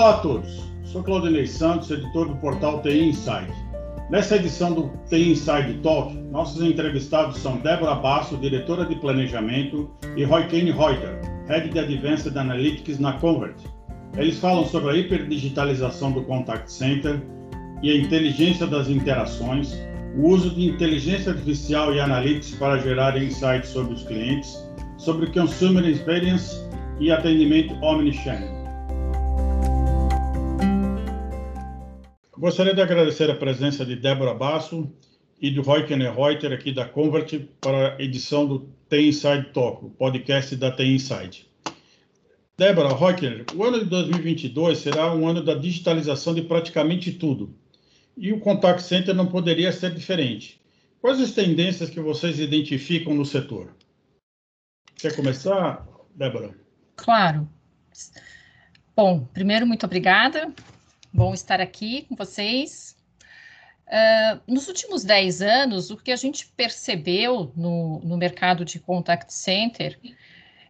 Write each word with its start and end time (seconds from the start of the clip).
Olá 0.00 0.12
a 0.12 0.20
todos, 0.20 0.62
sou 0.82 1.02
Claudinei 1.02 1.46
Santos, 1.46 1.90
editor 1.90 2.28
do 2.28 2.36
portal 2.36 2.80
TI 2.80 3.10
Inside. 3.10 3.52
Nessa 4.08 4.36
edição 4.36 4.72
do 4.72 4.90
TI 5.10 5.32
Inside 5.32 5.74
Talk, 5.82 6.16
nossos 6.32 6.62
entrevistados 6.62 7.36
são 7.36 7.58
Débora 7.58 7.96
Basso, 7.96 8.38
diretora 8.38 8.86
de 8.86 8.94
planejamento, 8.94 9.90
e 10.16 10.24
Roy 10.24 10.44
Kane 10.44 10.70
Reuter, 10.70 11.20
head 11.48 11.68
de 11.68 11.78
Advanced 11.78 12.34
Analytics 12.34 12.98
na 12.98 13.12
Convert. 13.18 13.60
Eles 14.16 14.38
falam 14.38 14.64
sobre 14.64 14.90
a 14.90 14.96
hiperdigitalização 14.96 16.12
do 16.12 16.22
contact 16.22 16.72
center 16.72 17.20
e 17.82 17.90
a 17.90 17.96
inteligência 17.98 18.66
das 18.66 18.88
interações, 18.88 19.76
o 20.16 20.28
uso 20.30 20.48
de 20.48 20.64
inteligência 20.64 21.32
artificial 21.32 21.94
e 21.94 22.00
analytics 22.00 22.54
para 22.54 22.78
gerar 22.78 23.22
insights 23.22 23.68
sobre 23.68 23.92
os 23.92 24.02
clientes, 24.04 24.66
sobre 24.96 25.30
consumer 25.30 25.86
experience 25.86 26.56
e 26.98 27.12
atendimento 27.12 27.74
omnichannel. 27.84 28.59
Gostaria 32.40 32.72
de 32.72 32.80
agradecer 32.80 33.30
a 33.30 33.36
presença 33.36 33.84
de 33.84 33.94
Débora 33.94 34.32
Basso 34.32 34.90
e 35.38 35.50
do 35.50 35.60
Roy 35.60 35.84
Reuter 35.84 36.54
aqui 36.54 36.72
da 36.72 36.88
Convert 36.88 37.38
para 37.60 37.96
a 37.96 38.02
edição 38.02 38.46
do 38.46 38.60
T 38.88 39.08
Inside 39.08 39.50
Talk, 39.52 39.84
o 39.84 39.90
podcast 39.90 40.56
da 40.56 40.70
T 40.70 40.82
Inside. 40.82 41.46
Débora 42.56 42.88
Royker, 42.88 43.44
o 43.54 43.62
ano 43.62 43.80
de 43.80 43.84
2022 43.90 44.78
será 44.78 45.14
um 45.14 45.28
ano 45.28 45.44
da 45.44 45.54
digitalização 45.54 46.32
de 46.34 46.40
praticamente 46.40 47.12
tudo. 47.12 47.54
E 48.16 48.32
o 48.32 48.40
contact 48.40 48.84
center 48.84 49.14
não 49.14 49.26
poderia 49.26 49.70
ser 49.70 49.94
diferente. 49.94 50.58
Quais 51.02 51.20
as 51.20 51.32
tendências 51.32 51.90
que 51.90 52.00
vocês 52.00 52.40
identificam 52.40 53.12
no 53.12 53.26
setor? 53.26 53.76
Quer 54.96 55.14
começar, 55.14 55.86
Débora? 56.14 56.54
Claro. 56.96 57.46
Bom, 58.96 59.28
primeiro, 59.30 59.66
muito 59.66 59.84
obrigada 59.84 60.50
Bom 61.12 61.34
estar 61.34 61.60
aqui 61.60 62.02
com 62.02 62.14
vocês. 62.14 62.96
Uh, 63.88 64.40
nos 64.46 64.68
últimos 64.68 65.02
10 65.02 65.42
anos, 65.42 65.90
o 65.90 65.96
que 65.96 66.12
a 66.12 66.16
gente 66.16 66.46
percebeu 66.46 67.52
no, 67.56 67.98
no 68.04 68.16
mercado 68.16 68.64
de 68.64 68.78
contact 68.78 69.34
center, 69.34 69.98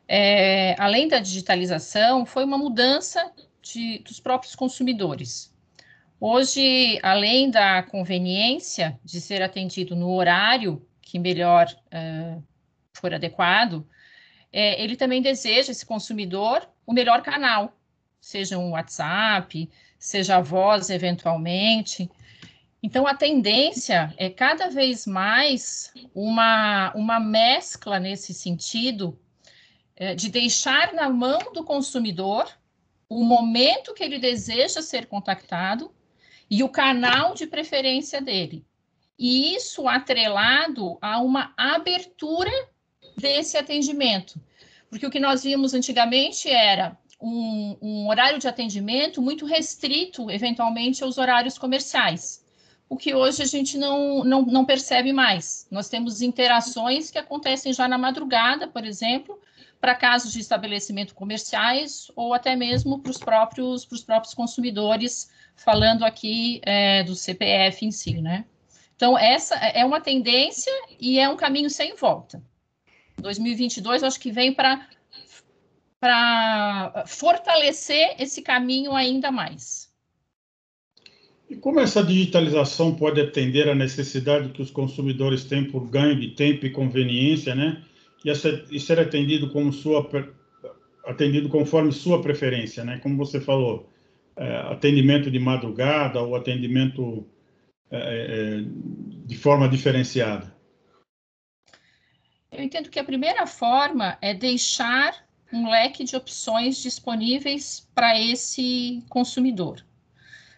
é, 0.09 0.75
além 0.79 1.09
da 1.09 1.19
digitalização, 1.19 2.25
foi 2.25 2.43
uma 2.43 2.57
mudança 2.57 3.31
de, 3.61 3.99
dos 3.99 4.19
próprios 4.19 4.55
consumidores. 4.55 5.55
Hoje, 6.19 6.99
além 7.03 7.51
da 7.51 7.83
conveniência 7.83 8.99
de 9.05 9.21
ser 9.21 9.43
atendido 9.43 9.95
no 9.95 10.11
horário 10.11 10.85
que 11.03 11.19
melhor 11.19 11.67
uh, 11.67 12.43
for 12.95 13.13
adequado, 13.13 13.87
é, 14.51 14.83
ele 14.83 14.97
também 14.97 15.21
deseja, 15.21 15.71
esse 15.71 15.85
consumidor, 15.85 16.67
o 16.87 16.95
melhor 16.95 17.21
canal, 17.23 17.79
seja 18.19 18.59
um 18.59 18.71
WhatsApp, 18.71 19.69
seja 20.01 20.41
voz 20.41 20.89
eventualmente. 20.89 22.11
Então, 22.83 23.07
a 23.07 23.15
tendência 23.15 24.15
é 24.17 24.31
cada 24.31 24.71
vez 24.71 25.07
mais 25.07 25.93
uma, 26.15 26.91
uma 26.95 27.21
mescla 27.21 28.01
nesse 28.01 28.33
sentido 28.33 29.21
é, 29.95 30.15
de 30.15 30.31
deixar 30.31 30.95
na 30.95 31.11
mão 31.11 31.53
do 31.53 31.63
consumidor 31.63 32.51
o 33.07 33.23
momento 33.23 33.93
que 33.93 34.03
ele 34.03 34.19
deseja 34.19 34.81
ser 34.81 35.07
contactado 35.07 35.93
e 36.49 36.63
o 36.63 36.69
canal 36.69 37.35
de 37.35 37.47
preferência 37.47 38.21
dele. 38.23 38.65
E 39.19 39.55
isso 39.55 39.87
atrelado 39.87 40.97
a 41.03 41.21
uma 41.21 41.53
abertura 41.59 42.51
desse 43.19 43.59
atendimento. 43.59 44.41
Porque 44.89 45.07
o 45.07 45.11
que 45.11 45.21
nós 45.21 45.43
vimos 45.43 45.75
antigamente 45.75 46.49
era 46.49 46.99
um, 47.21 47.77
um 47.81 48.09
horário 48.09 48.39
de 48.39 48.49
atendimento 48.49 49.21
muito 49.21 49.47
restrito, 49.47 50.31
eventualmente, 50.31 51.03
aos 51.05 51.19
horários 51.19 51.59
comerciais 51.59 52.41
o 52.91 52.97
que 52.97 53.15
hoje 53.15 53.41
a 53.41 53.47
gente 53.47 53.79
não, 53.79 54.25
não, 54.25 54.43
não, 54.43 54.65
percebe 54.65 55.13
mais. 55.13 55.65
Nós 55.71 55.89
temos 55.89 56.21
interações 56.21 57.09
que 57.09 57.19
acontecem 57.19 57.73
já 57.73 57.87
na 57.87 57.97
madrugada, 57.97 58.67
por 58.67 58.85
exemplo, 58.85 59.39
para 59.81 59.95
casos 59.95 60.33
de 60.33 60.41
estabelecimento 60.41 61.15
comerciais 61.15 62.11
ou 62.17 62.35
até 62.35 62.57
mesmo 62.57 62.99
para 62.99 63.11
os 63.11 63.17
próprios, 63.17 63.85
próprios 64.05 64.35
consumidores, 64.35 65.31
falando 65.55 66.05
aqui 66.05 66.61
é, 66.65 67.05
do 67.05 67.15
CPF 67.15 67.87
em 67.87 67.93
si, 67.93 68.21
né? 68.21 68.45
Então, 68.97 69.17
essa 69.17 69.55
é 69.55 69.85
uma 69.85 70.01
tendência 70.01 70.73
e 70.99 71.21
é 71.21 71.29
um 71.29 71.37
caminho 71.37 71.71
sem 71.71 71.95
volta. 71.95 72.43
2022, 73.19 74.03
acho 74.03 74.19
que 74.19 74.33
vem 74.33 74.53
para 74.53 74.85
para 76.01 77.05
fortalecer 77.07 78.17
esse 78.19 78.41
caminho 78.41 78.95
ainda 78.95 79.31
mais. 79.31 79.91
E 81.49 81.57
como 81.57 81.81
essa 81.81 82.03
digitalização 82.03 82.95
pode 82.95 83.21
atender 83.21 83.69
à 83.69 83.75
necessidade 83.75 84.51
que 84.51 84.63
os 84.63 84.71
consumidores 84.71 85.45
têm 85.45 85.65
por 85.65 85.89
ganho 85.91 86.19
de 86.19 86.29
tempo 86.29 86.65
e 86.65 86.71
conveniência, 86.71 87.55
né? 87.55 87.85
E, 88.25 88.31
essa, 88.31 88.65
e 88.71 88.81
ser 88.81 88.99
atendido 88.99 89.51
como 89.51 89.73
sua 89.73 90.09
atendido 91.05 91.49
conforme 91.49 91.91
sua 91.93 92.23
preferência, 92.23 92.85
né? 92.85 92.99
Como 93.03 93.17
você 93.17 93.41
falou, 93.41 93.91
é, 94.37 94.57
atendimento 94.73 95.31
de 95.31 95.39
madrugada 95.39 96.21
ou 96.21 96.37
atendimento 96.37 97.27
é, 97.91 97.99
é, 97.99 98.65
de 99.27 99.37
forma 99.37 99.69
diferenciada. 99.69 100.55
Eu 102.53 102.63
entendo 102.63 102.91
que 102.91 102.99
a 102.99 103.05
primeira 103.05 103.47
forma 103.47 104.17
é 104.21 104.33
deixar 104.33 105.29
um 105.53 105.69
leque 105.69 106.05
de 106.05 106.17
opções 106.17 106.79
disponíveis 106.79 107.89
para 107.95 108.19
esse 108.19 109.03
consumidor, 109.09 109.85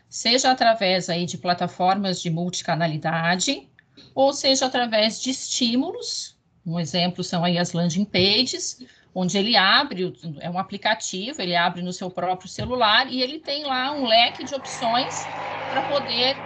seja 0.09 0.51
através 0.51 1.09
aí 1.09 1.25
de 1.25 1.39
plataformas 1.39 2.21
de 2.21 2.31
multicanalidade, 2.31 3.69
ou 4.15 4.33
seja 4.33 4.67
através 4.67 5.21
de 5.21 5.31
estímulos. 5.31 6.37
Um 6.65 6.79
exemplo 6.79 7.25
são 7.25 7.45
aí 7.45 7.59
as 7.59 7.73
landing 7.73 8.05
pages, 8.05 8.85
onde 9.15 9.37
ele 9.37 9.57
abre, 9.57 10.13
é 10.41 10.49
um 10.49 10.59
aplicativo, 10.59 11.41
ele 11.41 11.57
abre 11.57 11.83
no 11.83 11.93
seu 11.93 12.11
próprio 12.11 12.49
celular 12.49 13.11
e 13.13 13.21
ele 13.21 13.39
tem 13.39 13.65
lá 13.65 13.93
um 13.93 14.07
leque 14.07 14.45
de 14.45 14.55
opções 14.55 15.25
para 15.71 15.83
poder 15.89 16.37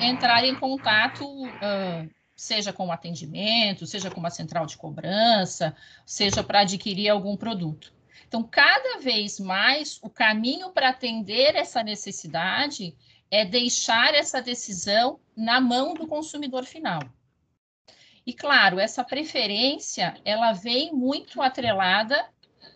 entrar 0.00 0.44
em 0.44 0.54
contato 0.54 1.24
uh, 1.24 2.10
seja 2.40 2.72
com 2.72 2.90
atendimento, 2.90 3.86
seja 3.86 4.10
com 4.10 4.18
uma 4.18 4.30
central 4.30 4.64
de 4.64 4.78
cobrança, 4.78 5.76
seja 6.06 6.42
para 6.42 6.60
adquirir 6.60 7.10
algum 7.10 7.36
produto. 7.36 7.92
Então, 8.26 8.42
cada 8.42 8.98
vez 8.98 9.38
mais, 9.38 9.98
o 10.00 10.08
caminho 10.08 10.70
para 10.70 10.88
atender 10.88 11.54
essa 11.54 11.82
necessidade 11.82 12.96
é 13.30 13.44
deixar 13.44 14.14
essa 14.14 14.40
decisão 14.40 15.20
na 15.36 15.60
mão 15.60 15.92
do 15.92 16.06
consumidor 16.06 16.64
final. 16.64 17.02
E 18.24 18.32
claro, 18.32 18.80
essa 18.80 19.04
preferência, 19.04 20.16
ela 20.24 20.54
vem 20.54 20.94
muito 20.94 21.42
atrelada 21.42 22.26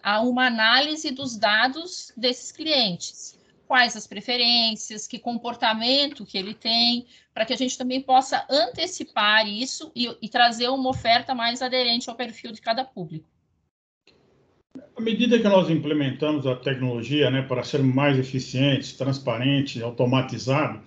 a 0.03 0.21
uma 0.21 0.47
análise 0.47 1.11
dos 1.11 1.39
dados 1.39 2.13
desses 2.15 2.53
clientes 2.53 3.39
quais 3.67 3.97
as 3.97 4.07
preferências, 4.07 5.07
que 5.07 5.19
comportamento 5.19 6.25
que 6.25 6.39
ele 6.39 6.55
tem, 6.55 7.07
para 7.33 7.45
que 7.45 7.53
a 7.53 7.57
gente 7.57 7.77
também 7.77 8.01
possa 8.01 8.47
antecipar 8.49 9.49
isso 9.49 9.91
e, 9.95 10.15
e, 10.21 10.29
trazer 10.29 10.69
uma 10.69 10.91
oferta 10.91 11.35
mais 11.35 11.63
aderente 11.63 12.09
ao 12.09 12.17
perfil 12.17 12.53
de 12.53 12.61
cada 12.61 12.85
público. 12.85 13.29
À 14.97 15.01
medida 15.01 15.39
que 15.39 15.49
nós 15.49 15.71
implementamos 15.71 16.47
a 16.47 16.57
tecnologia 16.57 17.31
né, 17.31 17.43
para 17.43 17.63
ser 17.63 17.83
mais 17.83 18.19
eficientes, 18.19 18.93
transparente, 18.93 19.83
automatizado, 19.83 20.83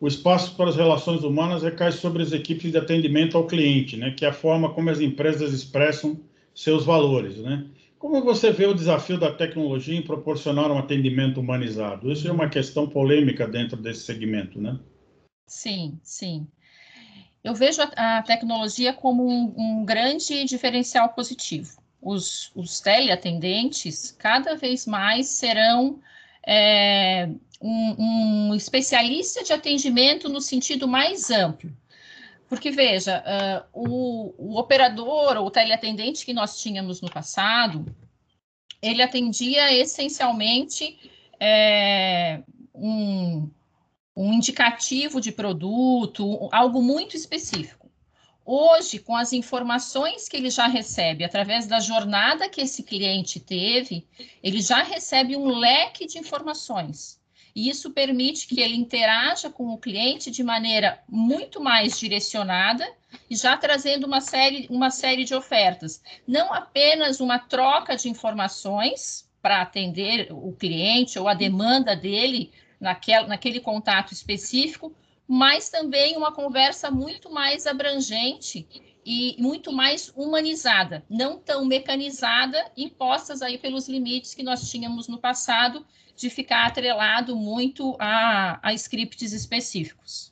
o 0.00 0.08
espaço 0.08 0.56
para 0.56 0.70
as 0.70 0.76
relações 0.76 1.22
humanas 1.22 1.62
recai 1.62 1.92
sobre 1.92 2.22
as 2.22 2.32
equipes 2.32 2.72
de 2.72 2.78
atendimento 2.78 3.36
ao 3.36 3.46
cliente, 3.46 3.96
né, 3.96 4.12
que 4.12 4.24
é 4.24 4.28
a 4.28 4.32
forma 4.32 4.72
como 4.72 4.88
as 4.88 5.00
empresas 5.00 5.52
expressam 5.52 6.18
seus 6.54 6.84
valores. 6.86 7.36
Né? 7.36 7.66
Como 8.00 8.22
você 8.22 8.50
vê 8.50 8.64
o 8.64 8.72
desafio 8.72 9.20
da 9.20 9.30
tecnologia 9.30 9.94
em 9.94 10.00
proporcionar 10.00 10.72
um 10.72 10.78
atendimento 10.78 11.38
humanizado? 11.38 12.10
Isso 12.10 12.26
é 12.26 12.32
uma 12.32 12.48
questão 12.48 12.88
polêmica 12.88 13.46
dentro 13.46 13.76
desse 13.76 14.04
segmento, 14.04 14.58
né? 14.58 14.80
Sim, 15.46 16.00
sim. 16.02 16.48
Eu 17.44 17.54
vejo 17.54 17.82
a, 17.82 18.16
a 18.16 18.22
tecnologia 18.22 18.94
como 18.94 19.28
um, 19.28 19.52
um, 19.54 19.84
grande 19.84 20.46
diferencial 20.46 21.10
positivo. 21.10 21.76
Os, 22.00 22.50
os 22.54 22.80
teleatendentes 22.80 24.12
cada 24.12 24.56
vez 24.56 24.86
mais 24.86 25.26
serão 25.26 26.00
é, 26.46 27.28
um, 27.60 28.48
um 28.48 28.54
especialista 28.54 29.44
de 29.44 29.52
atendimento 29.52 30.26
no 30.26 30.40
sentido 30.40 30.88
mais 30.88 31.30
amplo. 31.30 31.70
Porque, 32.50 32.72
veja, 32.72 33.22
uh, 33.22 33.68
o, 33.72 34.34
o, 34.36 34.58
operador 34.58 35.36
ou 35.36 35.46
o 35.46 35.50
teleatendente 35.52 36.26
que 36.26 36.32
nós 36.32 36.60
tínhamos 36.60 37.00
no 37.00 37.08
passado, 37.08 37.86
ele 38.82 39.00
atendia 39.00 39.72
essencialmente 39.72 40.98
é, 41.38 42.42
um, 42.74 43.48
um 44.16 44.32
indicativo 44.32 45.20
de 45.20 45.30
produto, 45.30 46.48
algo 46.50 46.82
muito 46.82 47.14
específico. 47.14 47.88
Hoje, 48.44 48.98
com 48.98 49.14
as 49.14 49.32
informações 49.32 50.28
que 50.28 50.36
ele 50.36 50.50
já 50.50 50.66
recebe 50.66 51.22
através 51.22 51.68
da 51.68 51.78
jornada 51.78 52.48
que 52.48 52.62
esse 52.62 52.82
cliente 52.82 53.38
teve, 53.38 54.08
ele 54.42 54.60
já 54.60 54.82
recebe 54.82 55.36
um 55.36 55.46
leque 55.46 56.04
de 56.04 56.18
informações. 56.18 57.19
E 57.54 57.68
isso 57.68 57.90
permite 57.90 58.46
que 58.46 58.60
ele 58.60 58.76
interaja 58.76 59.50
com 59.50 59.68
o 59.68 59.78
cliente 59.78 60.30
de 60.30 60.42
maneira 60.42 61.02
muito 61.08 61.60
mais 61.60 61.98
direcionada 61.98 62.86
e 63.28 63.36
já 63.36 63.56
trazendo 63.56 64.06
uma 64.06 64.20
série, 64.20 64.66
uma 64.70 64.90
série 64.90 65.24
de 65.24 65.34
ofertas. 65.34 66.02
Não 66.26 66.52
apenas 66.52 67.20
uma 67.20 67.38
troca 67.38 67.96
de 67.96 68.08
informações 68.08 69.28
para 69.42 69.62
atender 69.62 70.28
o 70.30 70.52
cliente 70.52 71.18
ou 71.18 71.26
a 71.26 71.34
demanda 71.34 71.96
dele 71.96 72.52
naquele, 72.78 73.26
naquele 73.26 73.60
contato 73.60 74.12
específico, 74.12 74.94
mas 75.26 75.70
também 75.70 76.16
uma 76.16 76.32
conversa 76.32 76.90
muito 76.90 77.30
mais 77.30 77.66
abrangente 77.66 78.66
e 79.04 79.34
muito 79.38 79.72
mais 79.72 80.12
humanizada, 80.14 81.04
não 81.08 81.38
tão 81.38 81.64
mecanizada, 81.64 82.70
impostas 82.76 83.40
aí 83.40 83.56
pelos 83.56 83.88
limites 83.88 84.34
que 84.34 84.42
nós 84.42 84.70
tínhamos 84.70 85.08
no 85.08 85.18
passado 85.18 85.86
de 86.20 86.28
ficar 86.28 86.66
atrelado 86.66 87.34
muito 87.34 87.96
a, 87.98 88.60
a 88.62 88.74
scripts 88.74 89.32
específicos. 89.32 90.30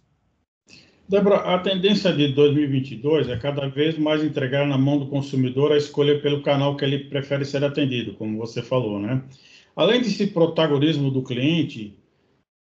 Débora, 1.08 1.36
a 1.36 1.58
tendência 1.58 2.12
de 2.12 2.28
2022 2.34 3.30
é 3.30 3.36
cada 3.38 3.66
vez 3.66 3.96
mais 3.96 4.22
entregar 4.22 4.66
na 4.66 4.76
mão 4.76 4.98
do 4.98 5.06
consumidor 5.06 5.72
a 5.72 5.78
escolha 5.78 6.20
pelo 6.20 6.42
canal 6.42 6.76
que 6.76 6.84
ele 6.84 7.04
prefere 7.04 7.46
ser 7.46 7.64
atendido, 7.64 8.12
como 8.12 8.36
você 8.36 8.60
falou, 8.60 9.00
né? 9.00 9.22
Além 9.74 10.02
desse 10.02 10.26
protagonismo 10.26 11.10
do 11.10 11.22
cliente, 11.22 11.96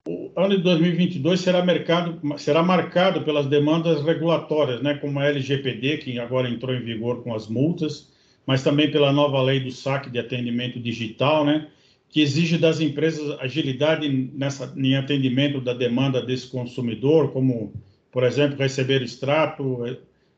o 0.07 0.31
ano 0.35 0.57
de 0.57 0.61
2022 0.61 1.39
será, 1.39 1.65
mercado, 1.65 2.21
será 2.37 2.61
marcado 2.61 3.23
pelas 3.23 3.47
demandas 3.47 4.03
regulatórias, 4.03 4.79
né, 4.83 4.93
como 4.93 5.19
a 5.19 5.25
LGPD, 5.25 5.97
que 5.97 6.19
agora 6.19 6.47
entrou 6.47 6.75
em 6.75 6.83
vigor 6.83 7.23
com 7.23 7.33
as 7.33 7.47
multas, 7.47 8.11
mas 8.45 8.63
também 8.63 8.91
pela 8.91 9.11
nova 9.11 9.41
lei 9.41 9.59
do 9.59 9.71
saque 9.71 10.11
de 10.11 10.19
atendimento 10.19 10.79
digital, 10.79 11.43
né, 11.43 11.67
que 12.15 12.21
exige 12.21 12.57
das 12.57 12.79
empresas 12.79 13.37
agilidade 13.41 14.07
nessa, 14.07 14.73
em 14.77 14.95
atendimento 14.95 15.59
da 15.59 15.73
demanda 15.73 16.21
desse 16.21 16.47
consumidor, 16.47 17.33
como, 17.33 17.73
por 18.09 18.23
exemplo, 18.23 18.57
receber 18.57 19.01
extrato, 19.01 19.83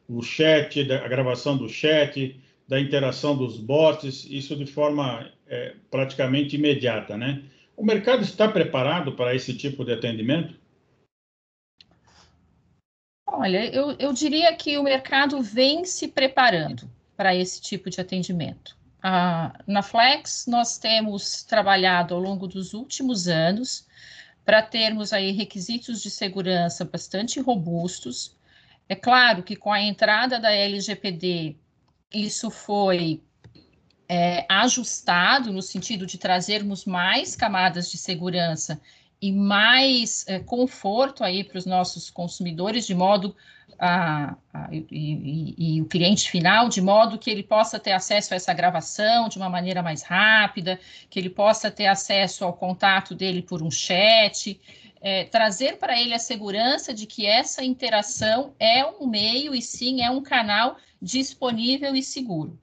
o 0.10 0.24
chat, 0.24 0.92
a 0.92 1.08
gravação 1.08 1.56
do 1.56 1.70
chat, 1.70 2.36
da 2.68 2.80
interação 2.80 3.38
dos 3.38 3.60
bots, 3.60 4.26
isso 4.28 4.56
de 4.56 4.66
forma 4.66 5.32
é, 5.46 5.76
praticamente 5.92 6.56
imediata, 6.56 7.16
né? 7.16 7.44
O 7.76 7.86
mercado 7.86 8.24
está 8.24 8.48
preparado 8.48 9.12
para 9.12 9.36
esse 9.36 9.56
tipo 9.56 9.86
de 9.86 9.94
atendimento? 9.94 10.56
Olha, 13.28 13.72
eu, 13.72 13.92
eu 14.00 14.12
diria 14.14 14.52
que 14.56 14.80
o 14.80 14.84
mercado 14.84 15.44
vem 15.44 15.86
se 15.86 16.08
preparando 16.08 16.90
para 17.16 17.36
esse 17.36 17.62
tipo 17.62 17.88
de 17.88 18.02
atendimento. 18.02 18.77
Ah, 19.10 19.54
na 19.66 19.82
Flex, 19.82 20.48
nós 20.48 20.78
temos 20.78 21.42
trabalhado 21.42 22.14
ao 22.14 22.20
longo 22.20 22.46
dos 22.46 22.74
últimos 22.74 23.30
anos 23.30 23.88
para 24.44 24.62
termos 24.62 25.14
aí 25.14 25.32
requisitos 25.32 26.02
de 26.02 26.10
segurança 26.10 26.84
bastante 26.84 27.40
robustos. 27.40 28.36
É 28.90 28.96
claro 28.96 29.44
que 29.44 29.56
com 29.56 29.72
a 29.72 29.82
entrada 29.82 30.42
da 30.42 30.52
LGPD, 30.52 31.56
isso 32.14 32.52
foi 32.52 33.24
é, 34.10 34.46
ajustado 34.50 35.54
no 35.54 35.62
sentido 35.62 36.06
de 36.06 36.18
trazermos 36.18 36.84
mais 36.84 37.34
camadas 37.34 37.90
de 37.90 37.98
segurança 37.98 38.78
e 39.22 39.32
mais 39.32 40.26
é, 40.28 40.38
conforto 40.40 41.24
aí 41.24 41.46
para 41.46 41.60
os 41.60 41.66
nossos 41.66 42.10
consumidores, 42.10 42.86
de 42.86 42.94
modo 42.94 43.34
a, 43.80 44.36
a 44.54 44.68
e, 44.72 44.86
e, 44.92 45.76
e, 45.76 45.82
o 45.82 45.86
cliente 45.86 46.30
final, 46.30 46.70
de 46.70 46.82
modo 46.82 47.18
que 47.18 47.30
ele 47.30 47.44
possa 47.44 47.80
ter 47.80 47.92
acesso 47.92 48.34
a 48.34 48.38
essa 48.38 48.54
gravação 48.54 49.30
de 49.30 49.38
uma 49.38 49.50
maneira 49.50 49.84
mais 49.84 50.04
rápida, 50.04 50.80
que 51.10 51.20
ele 51.20 51.30
possa 51.30 51.70
ter 51.70 51.88
acesso 51.88 52.44
ao 52.44 52.54
contato 52.54 53.16
dele 53.16 53.42
por 53.42 53.62
um 53.62 53.72
chat, 53.72 54.60
é, 55.02 55.26
trazer 55.26 55.78
para 55.78 56.00
ele 56.00 56.14
a 56.14 56.20
segurança 56.20 56.94
de 56.94 57.06
que 57.06 57.26
essa 57.26 57.64
interação 57.64 58.54
é 58.60 58.86
um 58.86 59.08
meio 59.08 59.54
e 59.54 59.62
sim 59.62 60.02
é 60.02 60.10
um 60.10 60.22
canal 60.22 60.78
disponível 61.02 61.96
e 61.96 62.02
seguro. 62.02 62.60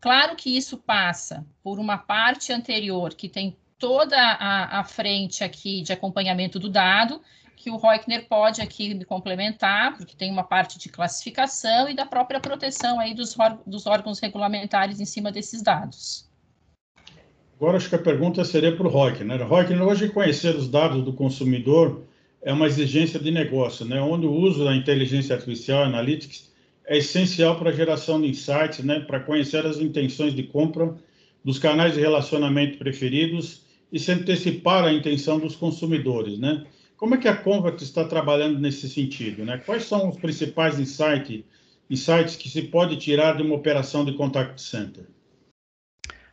Claro 0.00 0.36
que 0.36 0.56
isso 0.56 0.76
passa 0.76 1.46
por 1.62 1.78
uma 1.78 1.98
parte 1.98 2.52
anterior 2.52 3.14
que 3.14 3.28
tem 3.28 3.56
toda 3.78 4.16
a, 4.16 4.80
a 4.80 4.84
frente 4.84 5.44
aqui 5.44 5.82
de 5.82 5.92
acompanhamento 5.92 6.58
do 6.58 6.68
dado, 6.68 7.20
que 7.56 7.70
o 7.70 7.78
Reutner 7.78 8.28
pode 8.28 8.60
aqui 8.60 8.94
me 8.94 9.04
complementar, 9.04 9.96
porque 9.96 10.14
tem 10.14 10.30
uma 10.30 10.44
parte 10.44 10.78
de 10.78 10.88
classificação 10.90 11.88
e 11.88 11.94
da 11.96 12.04
própria 12.04 12.38
proteção 12.38 13.00
aí 13.00 13.14
dos, 13.14 13.34
dos 13.66 13.86
órgãos 13.86 14.20
regulamentares 14.20 15.00
em 15.00 15.06
cima 15.06 15.32
desses 15.32 15.62
dados. 15.62 16.28
Agora 17.56 17.78
acho 17.78 17.88
que 17.88 17.94
a 17.94 17.98
pergunta 17.98 18.44
seria 18.44 18.76
para 18.76 18.86
o 18.86 18.90
Reutner. 18.90 19.48
Reutner, 19.48 19.82
hoje 19.82 20.10
conhecer 20.10 20.54
os 20.54 20.68
dados 20.68 21.02
do 21.02 21.12
consumidor 21.14 22.02
é 22.42 22.52
uma 22.52 22.66
exigência 22.66 23.18
de 23.18 23.30
negócio, 23.30 23.86
né? 23.86 24.00
onde 24.00 24.26
o 24.26 24.32
uso 24.32 24.62
da 24.62 24.76
inteligência 24.76 25.34
artificial 25.34 25.82
analytics 25.82 26.52
é 26.86 26.98
essencial 26.98 27.58
para 27.58 27.70
a 27.70 27.72
geração 27.72 28.20
de 28.20 28.28
insights, 28.28 28.84
né, 28.84 29.00
para 29.00 29.18
conhecer 29.18 29.66
as 29.66 29.78
intenções 29.78 30.32
de 30.34 30.44
compra 30.44 30.94
dos 31.44 31.58
canais 31.58 31.94
de 31.94 32.00
relacionamento 32.00 32.78
preferidos 32.78 33.62
e 33.92 33.98
se 33.98 34.12
antecipar 34.12 34.84
a 34.84 34.92
intenção 34.92 35.38
dos 35.38 35.56
consumidores, 35.56 36.38
né? 36.38 36.64
Como 36.96 37.14
é 37.14 37.18
que 37.18 37.28
a 37.28 37.36
Convert 37.36 37.80
está 37.82 38.04
trabalhando 38.04 38.58
nesse 38.58 38.88
sentido, 38.88 39.44
né? 39.44 39.58
Quais 39.64 39.84
são 39.84 40.08
os 40.08 40.16
principais 40.18 40.78
insights, 40.78 41.44
insights 41.90 42.36
que 42.36 42.48
se 42.48 42.62
pode 42.62 42.96
tirar 42.96 43.36
de 43.36 43.42
uma 43.42 43.54
operação 43.54 44.04
de 44.04 44.16
contact 44.16 44.60
center? 44.60 45.04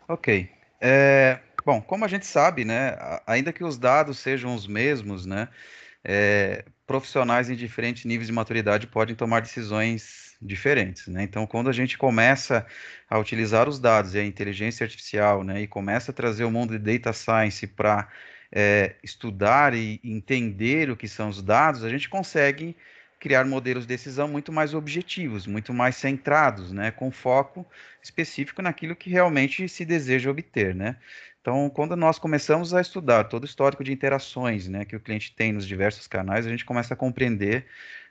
Ok. 0.07 0.50
É, 0.80 1.39
bom, 1.65 1.81
como 1.81 2.06
a 2.06 2.07
gente 2.07 2.25
sabe, 2.25 2.65
né, 2.65 2.98
ainda 3.25 3.54
que 3.54 3.63
os 3.63 3.77
dados 3.77 4.19
sejam 4.19 4.54
os 4.54 4.68
mesmos, 4.68 5.25
né, 5.25 5.48
é, 6.04 6.65
profissionais 6.86 7.50
em 7.50 7.56
diferentes 7.56 8.04
níveis 8.04 8.27
de 8.27 8.33
maturidade 8.33 8.88
podem 8.88 9.15
tomar 9.15 9.42
decisões 9.42 10.36
diferentes, 10.42 11.07
né? 11.07 11.24
Então, 11.24 11.48
quando 11.48 11.69
a 11.69 11.74
gente 11.74 11.98
começa 11.98 12.65
a 13.10 13.18
utilizar 13.18 13.69
os 13.69 13.80
dados 13.80 14.13
e 14.13 14.19
a 14.19 14.25
inteligência 14.25 14.83
artificial, 14.83 15.42
né, 15.42 15.62
e 15.62 15.68
começa 15.68 16.12
a 16.12 16.13
trazer 16.13 16.44
o 16.44 16.51
mundo 16.51 16.77
de 16.77 16.98
data 16.98 17.13
science 17.13 17.65
para 17.65 18.10
é, 18.55 18.95
estudar 19.03 19.73
e 19.73 20.00
entender 20.03 20.91
o 20.91 20.95
que 20.95 21.07
são 21.07 21.29
os 21.29 21.41
dados, 21.41 21.83
a 21.83 21.89
gente 21.89 22.07
consegue 22.07 22.75
criar 23.19 23.45
modelos 23.45 23.85
de 23.85 23.88
decisão 23.88 24.27
muito 24.27 24.51
mais 24.51 24.73
objetivos, 24.73 25.47
muito 25.47 25.73
mais 25.73 25.95
centrados, 25.95 26.71
né, 26.71 26.91
com 26.91 27.09
foco 27.09 27.65
específico 28.01 28.61
naquilo 28.61 28.95
que 28.95 29.09
realmente 29.09 29.67
se 29.67 29.83
deseja 29.85 30.29
obter, 30.29 30.75
né? 30.75 30.97
Então, 31.41 31.69
quando 31.69 31.95
nós 31.95 32.19
começamos 32.19 32.74
a 32.74 32.81
estudar 32.81 33.25
todo 33.25 33.43
o 33.43 33.45
histórico 33.45 33.83
de 33.83 33.91
interações, 33.91 34.67
né, 34.67 34.86
que 34.86 34.95
o 34.95 35.00
cliente 35.00 35.33
tem 35.36 35.51
nos 35.51 35.67
diversos 35.67 36.05
canais, 36.05 36.45
a 36.45 36.50
gente 36.50 36.65
começa 36.65 36.93
a 36.93 36.98
compreender 36.98 37.65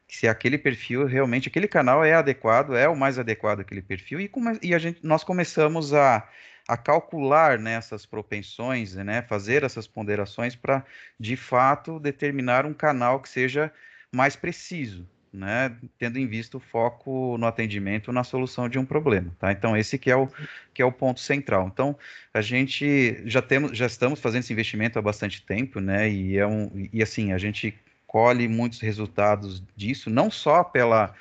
se 0.09 0.27
aquele 0.27 0.59
perfil 0.59 1.07
realmente, 1.07 1.49
aquele 1.49 1.69
canal 1.69 2.05
é 2.05 2.15
adequado, 2.15 2.75
é 2.75 2.89
o 2.89 2.97
mais 2.97 3.19
adequado 3.19 3.61
aquele 3.61 3.83
perfil, 3.83 4.21
e, 4.21 4.29
come, 4.29 4.59
e 4.63 4.75
a 4.75 4.79
gente, 4.79 5.01
nós 5.03 5.25
começamos 5.25 5.95
a, 5.95 6.29
a 6.69 6.77
calcular 6.77 7.59
né, 7.59 7.75
essas 7.75 8.07
propensões, 8.07 8.95
né, 8.95 9.23
fazer 9.23 9.65
essas 9.65 9.87
ponderações 9.87 10.55
para, 10.55 10.85
de 11.19 11.37
fato, 11.37 11.99
determinar 11.99 12.65
um 12.65 12.75
canal 12.75 13.21
que 13.21 13.29
seja 13.29 13.73
mais 14.11 14.37
preciso, 14.37 15.09
né, 15.33 15.75
tendo 15.99 16.19
em 16.19 16.27
vista 16.27 16.57
o 16.57 16.61
foco 16.61 17.37
no 17.39 17.47
atendimento, 17.47 18.13
na 18.13 18.23
solução 18.23 18.69
de 18.69 18.79
um 18.79 18.85
problema, 18.85 19.35
tá? 19.39 19.51
Então 19.51 19.77
esse 19.77 19.99
que 19.99 20.11
é 20.11 20.17
o 20.17 20.29
que 20.75 20.83
é 20.83 20.85
o 20.85 20.93
ponto 20.93 21.21
central. 21.21 21.69
Então 21.73 21.97
a 22.35 22.43
gente 22.43 23.23
já 23.25 23.41
temos, 23.41 23.77
já 23.77 23.87
estamos 23.87 24.21
fazendo 24.21 24.43
esse 24.43 24.53
investimento 24.53 24.99
há 24.99 25.03
bastante 25.03 25.43
tempo, 25.43 25.81
né? 25.81 26.11
E 26.11 26.37
é 26.37 26.47
um 26.47 26.71
e 26.93 27.03
assim 27.03 27.33
a 27.33 27.39
gente 27.39 27.75
colhe 28.13 28.47
muitos 28.47 28.81
resultados 28.81 29.63
disso, 29.75 30.11
não 30.11 30.31
só 30.31 30.63
pela, 30.63 31.15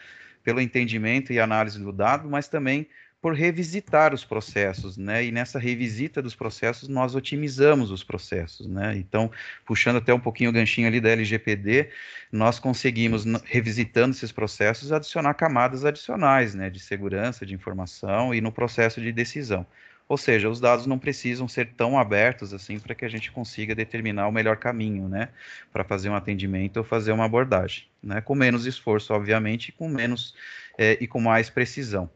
pelo 0.43 0.59
entendimento 0.59 1.31
e 1.31 1.39
análise 1.39 1.79
do 1.79 1.93
dado, 1.93 2.29
mas 2.29 2.49
também 2.49 2.85
por 3.21 3.35
revisitar 3.35 4.13
os 4.13 4.25
processos, 4.25 4.97
né? 4.97 5.23
E 5.23 5.31
nessa 5.31 5.59
revisita 5.59 6.21
dos 6.21 6.35
processos, 6.35 6.89
nós 6.89 7.13
otimizamos 7.13 7.91
os 7.91 8.03
processos, 8.03 8.67
né? 8.67 8.97
Então, 8.97 9.31
puxando 9.65 9.97
até 9.97 10.11
um 10.11 10.19
pouquinho 10.19 10.49
o 10.49 10.53
ganchinho 10.53 10.87
ali 10.87 10.99
da 10.99 11.09
LGPD, 11.09 11.89
nós 12.31 12.57
conseguimos, 12.57 13.23
revisitando 13.45 14.15
esses 14.15 14.31
processos, 14.31 14.91
adicionar 14.91 15.35
camadas 15.35 15.85
adicionais, 15.85 16.55
né? 16.55 16.69
De 16.69 16.79
segurança, 16.79 17.45
de 17.45 17.53
informação 17.53 18.33
e 18.33 18.41
no 18.41 18.51
processo 18.51 18.99
de 18.99 19.11
decisão. 19.11 19.67
Ou 20.09 20.17
seja, 20.17 20.49
os 20.49 20.59
dados 20.59 20.85
não 20.85 20.99
precisam 20.99 21.47
ser 21.47 21.73
tão 21.73 21.97
abertos 21.97 22.53
assim 22.53 22.77
para 22.79 22.93
que 22.93 23.05
a 23.05 23.07
gente 23.07 23.31
consiga 23.31 23.73
determinar 23.73 24.27
o 24.27 24.31
melhor 24.31 24.57
caminho, 24.57 25.07
né, 25.07 25.29
para 25.71 25.85
fazer 25.85 26.09
um 26.09 26.15
atendimento 26.15 26.75
ou 26.77 26.83
fazer 26.83 27.13
uma 27.13 27.23
abordagem, 27.23 27.85
né, 28.03 28.19
com 28.19 28.35
menos 28.35 28.65
esforço, 28.65 29.13
obviamente, 29.13 29.71
com 29.71 29.87
menos 29.87 30.35
é, 30.77 30.97
e 30.99 31.07
com 31.07 31.21
mais 31.21 31.49
precisão. 31.49 32.09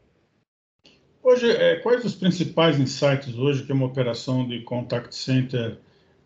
Hoje, 1.28 1.50
é, 1.50 1.74
quais 1.74 2.04
os 2.04 2.14
principais 2.14 2.78
insights 2.78 3.36
hoje 3.36 3.64
que 3.64 3.72
uma 3.72 3.86
operação 3.86 4.46
de 4.46 4.60
contact 4.60 5.12
center 5.12 5.76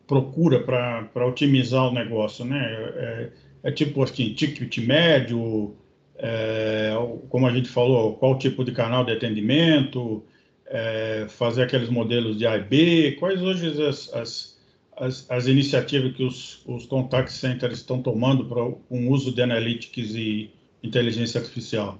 procura 0.07 0.63
para 0.63 1.27
otimizar 1.27 1.89
o 1.89 1.91
negócio, 1.91 2.45
né? 2.45 2.63
É, 2.97 3.31
é 3.63 3.73
tipo 3.73 4.03
assim, 4.03 4.35
ticket 4.35 4.77
médio, 4.87 5.75
é, 6.19 6.91
como 7.31 7.47
a 7.47 7.51
gente 7.51 7.71
falou, 7.71 8.17
qual 8.17 8.39
tipo 8.39 8.63
de 8.63 8.73
canal 8.73 9.03
de 9.03 9.13
atendimento, 9.13 10.23
é, 10.67 11.25
fazer 11.31 11.63
aqueles 11.63 11.89
modelos 11.89 12.37
de 12.37 12.47
A 12.47 12.59
e 12.59 12.63
B? 12.63 13.17
Quais 13.19 13.41
hoje 13.41 13.83
as, 13.83 14.13
as, 14.13 14.59
as, 14.99 15.31
as 15.31 15.47
iniciativas 15.47 16.15
que 16.15 16.25
os, 16.25 16.63
os 16.67 16.85
contact 16.85 17.33
centers 17.33 17.79
estão 17.79 18.03
tomando 18.03 18.45
para 18.45 18.63
um 18.91 19.09
uso 19.09 19.33
de 19.33 19.41
analytics 19.41 20.15
e 20.15 20.51
inteligência 20.83 21.41
artificial? 21.41 21.99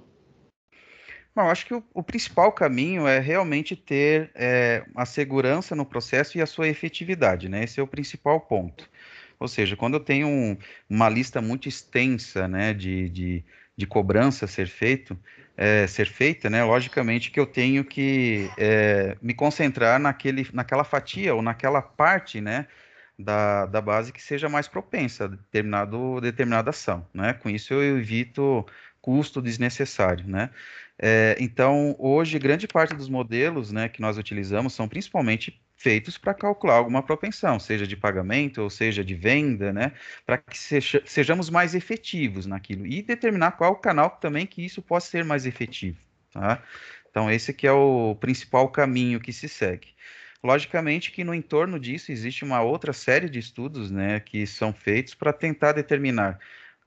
Bom, 1.33 1.49
acho 1.49 1.65
que 1.65 1.73
o, 1.73 1.83
o, 1.93 2.03
principal 2.03 2.51
caminho 2.51 3.07
é 3.07 3.19
realmente 3.19 3.75
ter 3.75 4.31
é, 4.35 4.83
a 4.95 5.05
segurança 5.05 5.75
no 5.75 5.85
processo 5.85 6.37
e 6.37 6.41
a 6.41 6.45
sua 6.45 6.67
efetividade, 6.67 7.47
né? 7.47 7.63
Esse 7.63 7.79
é 7.79 7.83
o 7.83 7.87
principal 7.87 8.41
ponto. 8.41 8.89
Ou 9.41 9.47
seja, 9.47 9.75
quando 9.75 9.95
eu 9.95 9.99
tenho 9.99 10.27
um, 10.27 10.55
uma 10.89 11.09
lista 11.09 11.41
muito 11.41 11.67
extensa 11.67 12.47
né, 12.47 12.75
de, 12.75 13.09
de, 13.09 13.45
de 13.75 13.87
cobrança 13.87 14.45
ser 14.45 14.67
feito, 14.67 15.17
é, 15.57 15.87
ser 15.87 16.05
feita, 16.05 16.47
né, 16.47 16.63
logicamente 16.63 17.31
que 17.31 17.39
eu 17.39 17.47
tenho 17.47 17.83
que 17.83 18.51
é, 18.55 19.17
me 19.19 19.33
concentrar 19.33 19.99
naquele, 19.99 20.47
naquela 20.53 20.83
fatia 20.83 21.33
ou 21.33 21.41
naquela 21.41 21.81
parte 21.81 22.39
né, 22.39 22.67
da, 23.17 23.65
da 23.65 23.81
base 23.81 24.13
que 24.13 24.21
seja 24.21 24.47
mais 24.47 24.67
propensa 24.67 25.25
a 25.25 25.27
determinado, 25.27 26.21
determinada 26.21 26.69
ação. 26.69 27.07
Né? 27.11 27.33
Com 27.33 27.49
isso 27.49 27.73
eu 27.73 27.97
evito 27.97 28.63
custo 29.01 29.41
desnecessário. 29.41 30.27
Né? 30.27 30.51
É, 31.03 31.35
então, 31.39 31.95
hoje, 31.97 32.37
grande 32.37 32.67
parte 32.67 32.93
dos 32.93 33.09
modelos 33.09 33.71
né, 33.71 33.89
que 33.89 33.99
nós 33.99 34.19
utilizamos 34.19 34.73
são 34.73 34.87
principalmente 34.87 35.59
feitos 35.75 36.15
para 36.15 36.31
calcular 36.31 36.75
alguma 36.75 37.01
propensão, 37.01 37.59
seja 37.59 37.87
de 37.87 37.97
pagamento 37.97 38.61
ou 38.61 38.69
seja 38.69 39.03
de 39.03 39.15
venda, 39.15 39.73
né, 39.73 39.93
para 40.27 40.37
que 40.37 40.55
seja, 40.55 41.01
sejamos 41.03 41.49
mais 41.49 41.73
efetivos 41.73 42.45
naquilo 42.45 42.85
e 42.85 43.01
determinar 43.01 43.53
qual 43.53 43.75
canal 43.75 44.11
também 44.11 44.45
que 44.45 44.63
isso 44.63 44.79
possa 44.79 45.09
ser 45.09 45.25
mais 45.25 45.47
efetivo, 45.47 45.97
tá? 46.31 46.61
Então 47.09 47.31
esse 47.31 47.55
é 47.65 47.71
o 47.71 48.15
principal 48.15 48.69
caminho 48.69 49.19
que 49.19 49.33
se 49.33 49.49
segue. 49.49 49.87
Logicamente 50.43 51.11
que 51.11 51.23
no 51.23 51.33
entorno 51.33 51.79
disso 51.79 52.11
existe 52.11 52.43
uma 52.43 52.61
outra 52.61 52.93
série 52.93 53.27
de 53.27 53.39
estudos, 53.39 53.89
né, 53.89 54.19
que 54.19 54.45
são 54.45 54.71
feitos 54.71 55.15
para 55.15 55.33
tentar 55.33 55.71
determinar 55.71 56.39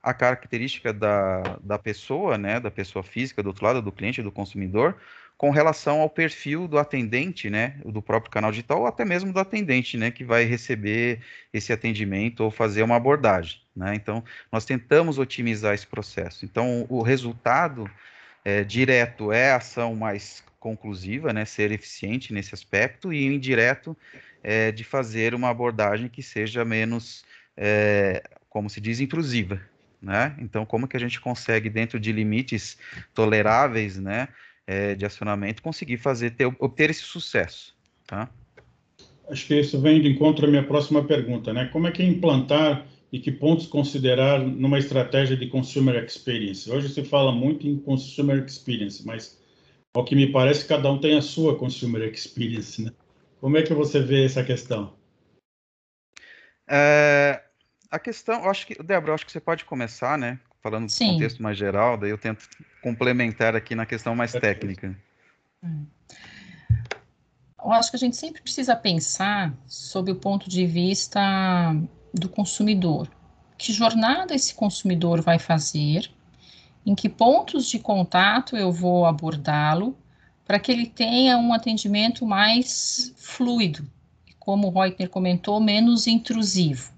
a 0.05 0.13
característica 0.13 0.93
da, 0.93 1.59
da 1.63 1.79
pessoa, 1.79 2.37
né, 2.37 2.61
da 2.61 2.71
pessoa 2.71 3.03
física 3.03 3.43
do 3.43 3.47
outro 3.47 3.65
lado, 3.65 3.81
do 3.81 3.91
cliente, 3.91 4.23
do 4.23 4.31
consumidor, 4.31 4.97
com 5.37 5.51
relação 5.51 6.01
ao 6.01 6.11
perfil 6.11 6.69
do 6.69 6.79
atendente, 6.79 7.49
né, 7.49 7.81
do 7.85 8.03
próprio 8.03 8.31
canal 8.31 8.51
digital, 8.51 8.81
ou 8.81 8.87
até 8.87 9.03
mesmo 9.05 9.33
do 9.33 9.41
atendente, 9.41 9.97
né, 9.97 10.11
que 10.11 10.23
vai 10.23 10.45
receber 10.45 11.21
esse 11.53 11.73
atendimento 11.73 12.45
ou 12.45 12.51
fazer 12.51 12.83
uma 12.83 12.97
abordagem, 12.97 13.61
né? 13.75 13.95
Então, 13.95 14.23
nós 14.53 14.65
tentamos 14.67 15.19
otimizar 15.19 15.75
esse 15.75 15.87
processo. 15.87 16.45
Então, 16.45 16.87
o 16.89 17.03
resultado 17.03 17.91
é, 18.45 18.63
direto 18.63 19.33
é 19.33 19.53
a 19.53 19.57
ação 19.57 19.97
mais 19.97 20.45
conclusiva, 20.61 21.33
né, 21.33 21.47
ser 21.47 21.73
eficiente 21.73 22.33
nesse 22.33 22.55
aspecto, 22.55 23.13
e 23.13 23.25
indireto 23.25 23.97
é 24.43 24.71
de 24.71 24.85
fazer 24.85 25.35
uma 25.35 25.49
abordagem 25.49 26.09
que 26.09 26.23
seja 26.23 26.63
menos, 26.63 27.25
é, 27.57 28.23
como 28.51 28.69
se 28.69 28.81
diz, 28.81 29.01
intrusiva, 29.01 29.61
né? 30.05 30.37
Então, 30.39 30.67
como 30.67 30.87
que 30.87 30.97
a 30.97 31.01
gente 31.01 31.21
consegue, 31.21 31.71
dentro 31.71 31.99
de 31.99 32.13
limites 32.13 32.79
toleráveis, 33.15 33.99
né, 33.99 34.29
é, 34.67 34.95
de 34.95 35.05
acionamento, 35.05 35.63
conseguir 35.63 35.97
fazer, 35.97 36.31
ter, 36.31 36.47
obter 36.59 36.91
esse 36.91 37.03
sucesso. 37.03 37.75
Tá? 38.07 38.31
Acho 39.29 39.47
que 39.47 39.59
isso 39.59 39.81
vem 39.81 40.01
de 40.01 40.09
encontro 40.09 40.47
à 40.47 40.49
minha 40.49 40.63
próxima 40.63 41.03
pergunta, 41.03 41.53
né? 41.53 41.67
Como 41.73 41.87
é 41.87 41.91
que 41.91 42.03
é 42.03 42.07
implantar 42.07 42.87
e 43.11 43.19
que 43.19 43.33
pontos 43.33 43.67
considerar 43.67 44.41
numa 44.41 44.79
estratégia 44.79 45.37
de 45.37 45.47
consumer 45.47 46.03
experience? 46.05 46.71
Hoje 46.71 46.89
se 46.91 47.03
fala 47.05 47.33
muito 47.33 47.67
em 47.67 47.79
consumer 47.79 48.45
experience, 48.45 49.05
mas 49.07 49.41
ao 49.95 50.05
que 50.05 50.15
me 50.15 50.31
parece, 50.31 50.67
cada 50.67 50.91
um 50.91 50.99
tem 50.99 51.17
a 51.17 51.23
sua 51.23 51.57
consumer 51.57 52.03
experience, 52.03 52.83
né? 52.83 52.91
Como 53.41 53.57
é 53.57 53.63
que 53.63 53.73
você 53.73 54.01
vê 54.01 54.25
essa 54.25 54.43
questão? 54.43 54.95
É, 56.69 57.43
a 57.95 57.99
questão, 57.99 58.49
acho 58.49 58.67
que, 58.67 58.83
Débora, 58.83 59.15
acho 59.15 59.27
que 59.27 59.33
você 59.33 59.41
pode 59.41 59.65
começar, 59.65 60.19
né? 60.19 60.39
falando 60.65 60.89
do 60.89 60.99
contexto 60.99 61.43
mais 61.43 61.59
geral, 61.59 61.99
daí 61.99 62.09
eu 62.09 62.17
tento 62.17 62.49
complementar 62.83 63.55
aqui 63.55 63.75
na 63.75 63.85
questão 63.85 64.17
mais 64.17 64.33
técnica. 64.33 64.97
Eu 67.63 67.71
acho 67.73 67.91
que 67.91 67.97
a 67.97 67.99
gente 67.99 68.17
sempre 68.17 68.41
precisa 68.41 68.75
pensar 68.75 69.53
sob 69.67 70.11
o 70.11 70.17
ponto 70.17 70.49
de 70.49 70.65
vista 70.65 71.21
do 72.15 72.31
consumidor. 72.31 73.11
Que 73.59 73.75
jornada 73.75 74.35
esse 74.35 74.55
consumidor 74.55 75.21
vai 75.21 75.39
fazer? 75.39 76.11
Em 76.87 76.95
que 76.95 77.11
pontos 77.11 77.69
de 77.69 77.79
contato 77.79 78.57
eu 78.57 78.73
vou 78.73 79.05
abordá-lo 79.05 79.95
para 80.47 80.59
que 80.59 80.73
ele 80.73 80.87
tenha 80.87 81.37
um 81.37 81.53
atendimento 81.53 82.25
mais 82.25 83.13
fluido, 83.19 83.87
como 84.39 84.69
o 84.69 84.71
Reutner 84.71 85.11
comentou, 85.11 85.61
menos 85.61 86.07
intrusivo. 86.07 86.94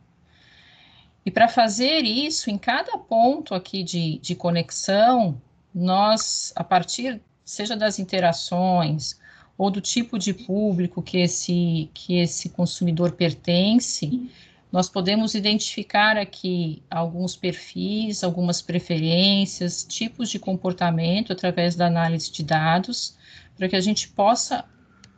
E 1.26 1.30
para 1.32 1.48
fazer 1.48 2.04
isso, 2.04 2.48
em 2.48 2.56
cada 2.56 2.96
ponto 2.96 3.52
aqui 3.52 3.82
de, 3.82 4.18
de 4.18 4.36
conexão, 4.36 5.42
nós, 5.74 6.52
a 6.54 6.62
partir, 6.62 7.20
seja 7.44 7.76
das 7.76 7.98
interações 7.98 9.18
ou 9.58 9.68
do 9.68 9.80
tipo 9.80 10.20
de 10.20 10.32
público 10.32 11.02
que 11.02 11.18
esse, 11.18 11.90
que 11.92 12.20
esse 12.20 12.50
consumidor 12.50 13.10
pertence, 13.12 14.30
nós 14.70 14.88
podemos 14.88 15.34
identificar 15.34 16.16
aqui 16.16 16.80
alguns 16.88 17.34
perfis, 17.34 18.22
algumas 18.22 18.62
preferências, 18.62 19.82
tipos 19.82 20.30
de 20.30 20.38
comportamento 20.38 21.32
através 21.32 21.74
da 21.74 21.86
análise 21.86 22.30
de 22.30 22.44
dados, 22.44 23.16
para 23.56 23.68
que 23.68 23.74
a 23.74 23.80
gente 23.80 24.08
possa 24.08 24.64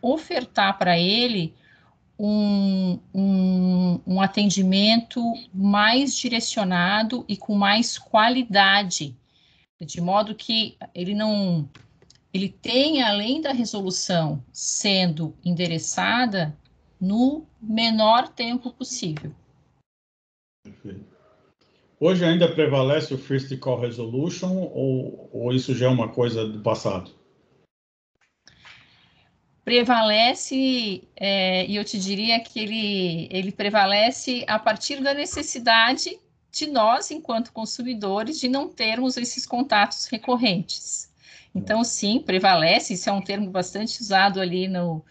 ofertar 0.01 0.79
para 0.79 0.99
ele 0.99 1.53
um, 2.19 2.99
um, 3.15 4.01
um 4.07 4.21
atendimento 4.21 5.23
mais 5.55 6.17
direcionado 6.17 7.25
e 7.29 7.37
com 7.37 7.55
mais 7.55 7.97
qualidade, 7.97 9.17
de 9.81 10.01
modo 10.01 10.35
que 10.35 10.77
ele 10.95 11.15
não 11.15 11.69
ele 12.35 12.49
tenha, 12.49 13.09
além 13.09 13.41
da 13.41 13.53
resolução 13.53 14.45
sendo 14.53 15.35
endereçada, 15.45 16.57
no 17.01 17.47
menor 17.61 18.29
tempo 18.29 18.71
possível. 18.73 19.33
Perfeito. 20.63 21.07
Hoje 22.01 22.25
ainda 22.25 22.53
prevalece 22.53 23.15
o 23.15 23.19
First 23.19 23.57
Call 23.59 23.81
Resolution 23.81 24.57
ou, 24.57 25.29
ou 25.33 25.53
isso 25.53 25.75
já 25.75 25.87
é 25.87 25.89
uma 25.89 26.09
coisa 26.09 26.47
do 26.47 26.61
passado? 26.61 27.11
Prevalece, 29.69 31.03
é, 31.15 31.67
e 31.67 31.77
eu 31.77 31.85
te 31.85 31.99
diria 31.99 32.41
que 32.41 32.59
ele, 32.59 33.29
ele 33.31 33.53
prevalece 33.53 34.43
a 34.49 34.59
partir 34.59 35.03
da 35.03 35.13
necessidade 35.13 36.19
de 36.51 36.67
nós, 36.69 37.11
enquanto 37.11 37.53
consumidores, 37.53 38.41
de 38.41 38.49
não 38.49 38.67
termos 38.67 39.19
esses 39.19 39.45
contatos 39.45 40.07
recorrentes. 40.07 41.13
Então, 41.55 41.85
sim, 41.85 42.19
prevalece, 42.19 42.95
isso 42.95 43.11
é 43.11 43.13
um 43.13 43.21
termo 43.21 43.51
bastante 43.51 44.01
usado 44.01 44.41
ali 44.41 44.67
no, 44.69 45.05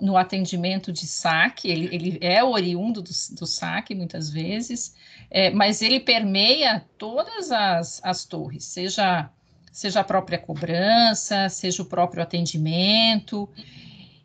no 0.00 0.16
atendimento 0.16 0.90
de 0.90 1.06
saque, 1.06 1.70
ele, 1.70 1.94
ele 1.94 2.18
é 2.20 2.42
oriundo 2.42 3.00
do, 3.00 3.12
do 3.38 3.46
saque, 3.46 3.94
muitas 3.94 4.28
vezes, 4.28 4.92
é, 5.30 5.50
mas 5.50 5.82
ele 5.82 6.00
permeia 6.00 6.84
todas 6.98 7.52
as, 7.52 8.00
as 8.02 8.24
torres, 8.24 8.64
seja, 8.64 9.30
seja 9.70 10.00
a 10.00 10.04
própria 10.04 10.36
cobrança, 10.36 11.48
seja 11.48 11.82
o 11.82 11.86
próprio 11.86 12.24
atendimento, 12.24 13.48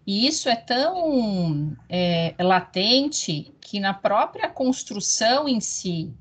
e 0.06 0.28
isso 0.28 0.48
é 0.48 0.56
tão 0.56 1.76
é, 1.90 2.36
latente 2.40 3.54
que 3.60 3.80
na 3.80 3.94
própria 3.94 4.48
construção 4.48 5.48
em 5.48 5.60
si 5.60 6.14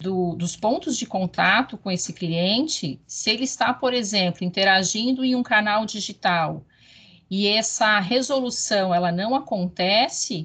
do, 0.00 0.34
dos 0.34 0.56
pontos 0.56 0.96
de 0.96 1.06
contato 1.06 1.76
com 1.76 1.90
esse 1.90 2.12
cliente, 2.12 3.00
se 3.06 3.30
ele 3.30 3.44
está, 3.44 3.74
por 3.74 3.92
exemplo, 3.92 4.44
interagindo 4.44 5.24
em 5.24 5.34
um 5.34 5.42
canal 5.42 5.84
digital 5.84 6.64
e 7.30 7.48
essa 7.48 7.98
resolução 8.00 8.94
ela 8.94 9.10
não 9.12 9.34
acontece, 9.34 10.44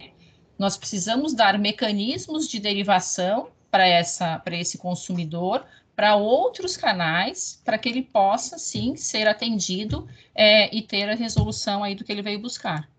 nós 0.58 0.76
precisamos 0.76 1.34
dar 1.34 1.58
mecanismos 1.58 2.48
de 2.48 2.60
derivação 2.60 3.50
para 3.70 3.88
essa 3.88 4.38
para 4.40 4.58
esse 4.58 4.78
consumidor 4.78 5.66
para 6.02 6.16
outros 6.16 6.76
canais, 6.76 7.62
para 7.64 7.78
que 7.78 7.88
ele 7.88 8.02
possa, 8.02 8.58
sim, 8.58 8.96
ser 8.96 9.28
atendido 9.28 10.08
é, 10.34 10.76
e 10.76 10.82
ter 10.82 11.08
a 11.08 11.14
resolução 11.14 11.84
aí 11.84 11.94
do 11.94 12.04
que 12.04 12.12
ele 12.12 12.24
veio 12.24 12.40
buscar. 12.40 12.90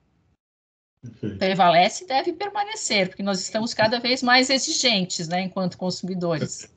Perfeito. 1.02 1.36
Prevalece 1.36 2.04
e 2.04 2.06
deve 2.06 2.32
permanecer, 2.32 3.08
porque 3.08 3.24
nós 3.24 3.40
estamos 3.40 3.74
cada 3.74 3.98
vez 3.98 4.22
mais 4.22 4.50
exigentes, 4.50 5.26
né, 5.26 5.40
enquanto 5.42 5.76
consumidores. 5.76 6.72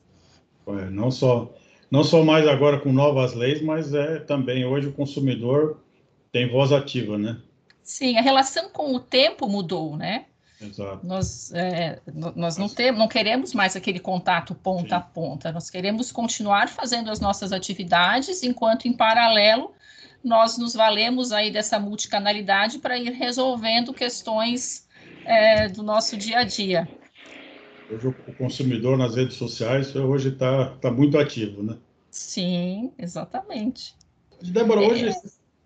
É, 0.66 0.90
não 0.90 1.12
só 1.12 1.54
não 1.92 2.02
só 2.02 2.24
mais 2.24 2.48
agora 2.48 2.80
com 2.80 2.92
novas 2.92 3.32
leis, 3.32 3.62
mas 3.62 3.94
é 3.94 4.18
também 4.18 4.66
hoje 4.66 4.88
o 4.88 4.92
consumidor 4.92 5.80
tem 6.32 6.50
voz 6.50 6.72
ativa, 6.72 7.16
né? 7.16 7.40
Sim, 7.84 8.18
a 8.18 8.20
relação 8.20 8.68
com 8.70 8.92
o 8.92 8.98
tempo 8.98 9.48
mudou, 9.48 9.96
né? 9.96 10.26
Exato. 10.60 11.06
Nós, 11.06 11.52
é, 11.52 12.00
nós 12.34 12.56
não, 12.56 12.68
temos, 12.68 12.98
não 12.98 13.08
queremos 13.08 13.52
mais 13.52 13.76
aquele 13.76 14.00
contato 14.00 14.54
ponta 14.54 14.88
Sim. 14.88 14.94
a 14.94 15.00
ponta, 15.00 15.52
nós 15.52 15.68
queremos 15.68 16.10
continuar 16.10 16.68
fazendo 16.68 17.10
as 17.10 17.20
nossas 17.20 17.52
atividades, 17.52 18.42
enquanto 18.42 18.86
em 18.86 18.92
paralelo 18.92 19.74
nós 20.24 20.58
nos 20.58 20.74
valemos 20.74 21.30
aí 21.30 21.50
dessa 21.50 21.78
multicanalidade 21.78 22.78
para 22.78 22.98
ir 22.98 23.12
resolvendo 23.12 23.92
questões 23.92 24.86
é, 25.24 25.68
do 25.68 25.82
nosso 25.82 26.16
dia 26.16 26.38
a 26.38 26.44
dia. 26.44 26.88
Hoje 27.88 28.08
o 28.08 28.32
consumidor 28.34 28.98
nas 28.98 29.14
redes 29.14 29.36
sociais 29.36 29.94
hoje 29.94 30.30
está 30.30 30.70
tá 30.80 30.90
muito 30.90 31.16
ativo, 31.18 31.62
né? 31.62 31.76
Sim, 32.10 32.90
exatamente. 32.98 33.94
Débora, 34.42 34.82
é... 34.82 34.88
hoje, 34.88 35.14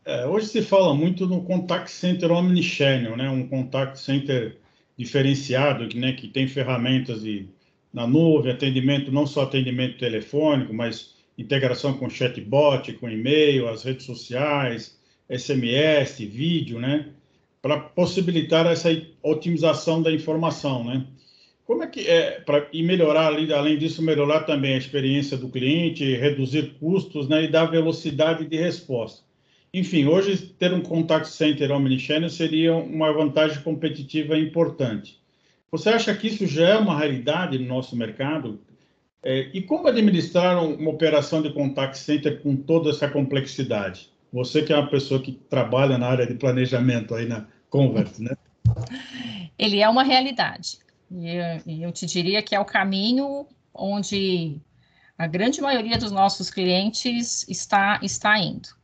é, 0.05 0.27
hoje 0.27 0.47
se 0.49 0.63
fala 0.63 0.95
muito 0.95 1.27
no 1.27 1.43
contact 1.43 1.91
center 1.91 2.31
omnichannel, 2.31 3.17
né? 3.17 3.31
Um 3.31 3.49
contact 3.49 3.99
center 3.99 4.59
diferenciado, 5.01 5.89
né? 5.97 6.13
que 6.13 6.29
tem 6.29 6.47
ferramentas 6.47 7.23
de, 7.23 7.47
na 7.91 8.07
nuvem, 8.07 8.53
atendimento, 8.53 9.11
não 9.11 9.27
só 9.27 9.45
atendimento 9.45 9.97
telefônico, 9.97 10.75
mas 10.75 11.15
integração 11.39 11.95
com 11.95 12.11
chatbot, 12.11 12.93
com 12.93 13.09
e-mail, 13.09 13.67
as 13.67 13.83
redes 13.83 14.05
sociais, 14.05 14.99
SMS, 15.31 16.19
vídeo, 16.19 16.79
né? 16.79 17.09
Para 17.63 17.79
possibilitar 17.79 18.67
essa 18.67 18.91
otimização 19.23 20.03
da 20.03 20.13
informação, 20.13 20.85
né? 20.85 21.07
Como 21.65 21.83
é 21.83 21.87
que 21.87 22.01
é 22.01 22.41
para 22.41 22.69
e 22.71 22.83
melhorar 22.83 23.29
além 23.29 23.79
disso 23.79 24.03
melhorar 24.03 24.41
também 24.41 24.75
a 24.75 24.79
experiência 24.79 25.39
do 25.39 25.49
cliente, 25.49 26.17
reduzir 26.17 26.75
custos, 26.79 27.27
né, 27.27 27.45
e 27.45 27.49
dar 27.49 27.67
velocidade 27.67 28.45
de 28.45 28.57
resposta. 28.57 29.23
Enfim, 29.73 30.07
hoje 30.07 30.37
ter 30.59 30.73
um 30.73 30.81
contact 30.81 31.29
center 31.29 31.71
omnichannel 31.71 32.29
seria 32.29 32.75
uma 32.75 33.13
vantagem 33.13 33.63
competitiva 33.63 34.37
importante. 34.37 35.21
Você 35.71 35.89
acha 35.89 36.15
que 36.15 36.27
isso 36.27 36.47
já 36.47 36.71
é 36.71 36.77
uma 36.77 36.99
realidade 36.99 37.59
no 37.59 37.67
nosso 37.67 37.97
mercado? 37.97 38.61
É, 39.23 39.51
e 39.55 39.63
como 39.63 39.87
administrar 39.87 40.63
uma 40.65 40.91
operação 40.91 41.41
de 41.41 41.53
contact 41.53 41.99
center 41.99 42.43
com 42.43 42.57
toda 42.57 42.91
essa 42.91 43.09
complexidade? 43.09 44.11
Você 44.33 44.63
que 44.63 44.73
é 44.73 44.77
uma 44.77 44.91
pessoa 44.91 45.21
que 45.21 45.33
trabalha 45.33 45.99
na 45.99 46.09
área 46.09 46.27
de 46.27 46.35
planejamento 46.35 47.15
aí 47.15 47.27
na 47.27 47.47
Convert, 47.69 48.19
né? 48.19 48.37
Ele 49.59 49.81
é 49.81 49.89
uma 49.89 50.03
realidade. 50.03 50.79
E 51.11 51.83
eu 51.83 51.93
te 51.93 52.07
diria 52.07 52.43
que 52.43 52.55
é 52.55 52.61
o 52.61 52.65
caminho 52.65 53.47
onde 53.75 54.57
a 55.19 55.27
grande 55.27 55.61
maioria 55.61 55.99
dos 55.99 56.11
nossos 56.11 56.49
clientes 56.49 57.47
está, 57.49 58.01
está 58.03 58.39
indo. 58.39 58.80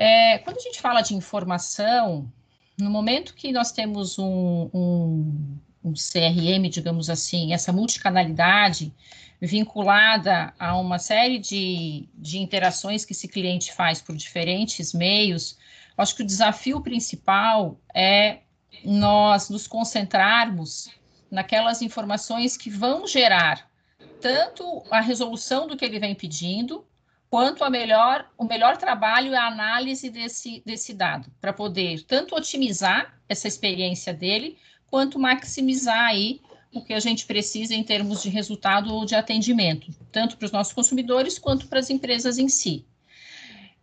É, 0.00 0.38
quando 0.38 0.56
a 0.56 0.60
gente 0.60 0.80
fala 0.80 1.02
de 1.02 1.14
informação, 1.14 2.32
no 2.78 2.88
momento 2.88 3.34
que 3.34 3.52
nós 3.52 3.70
temos 3.70 4.18
um, 4.18 4.70
um, 4.72 5.58
um 5.84 5.92
CRM, 5.92 6.70
digamos 6.70 7.10
assim, 7.10 7.52
essa 7.52 7.70
multicanalidade 7.70 8.94
vinculada 9.42 10.54
a 10.58 10.74
uma 10.78 10.98
série 10.98 11.38
de, 11.38 12.08
de 12.14 12.38
interações 12.38 13.04
que 13.04 13.12
esse 13.12 13.28
cliente 13.28 13.74
faz 13.74 14.00
por 14.00 14.16
diferentes 14.16 14.94
meios, 14.94 15.58
acho 15.98 16.16
que 16.16 16.22
o 16.22 16.26
desafio 16.26 16.80
principal 16.80 17.78
é 17.94 18.38
nós 18.82 19.50
nos 19.50 19.66
concentrarmos 19.66 20.88
naquelas 21.30 21.82
informações 21.82 22.56
que 22.56 22.70
vão 22.70 23.06
gerar 23.06 23.68
tanto 24.18 24.82
a 24.90 25.00
resolução 25.00 25.66
do 25.66 25.76
que 25.76 25.84
ele 25.84 26.00
vem 26.00 26.14
pedindo, 26.14 26.86
quanto 27.30 27.62
a 27.62 27.70
melhor, 27.70 28.28
o 28.36 28.44
melhor 28.44 28.76
trabalho 28.76 29.32
e 29.32 29.36
a 29.36 29.46
análise 29.46 30.10
desse, 30.10 30.60
desse 30.66 30.92
dado, 30.92 31.30
para 31.40 31.52
poder 31.52 32.02
tanto 32.02 32.34
otimizar 32.34 33.16
essa 33.28 33.46
experiência 33.46 34.12
dele, 34.12 34.58
quanto 34.90 35.18
maximizar 35.18 36.06
aí 36.06 36.40
o 36.74 36.82
que 36.82 36.92
a 36.92 36.98
gente 36.98 37.24
precisa 37.26 37.74
em 37.74 37.84
termos 37.84 38.22
de 38.22 38.28
resultado 38.28 38.92
ou 38.92 39.04
de 39.04 39.14
atendimento, 39.14 39.92
tanto 40.10 40.36
para 40.36 40.46
os 40.46 40.52
nossos 40.52 40.72
consumidores 40.72 41.38
quanto 41.38 41.68
para 41.68 41.78
as 41.78 41.88
empresas 41.88 42.36
em 42.36 42.48
si. 42.48 42.84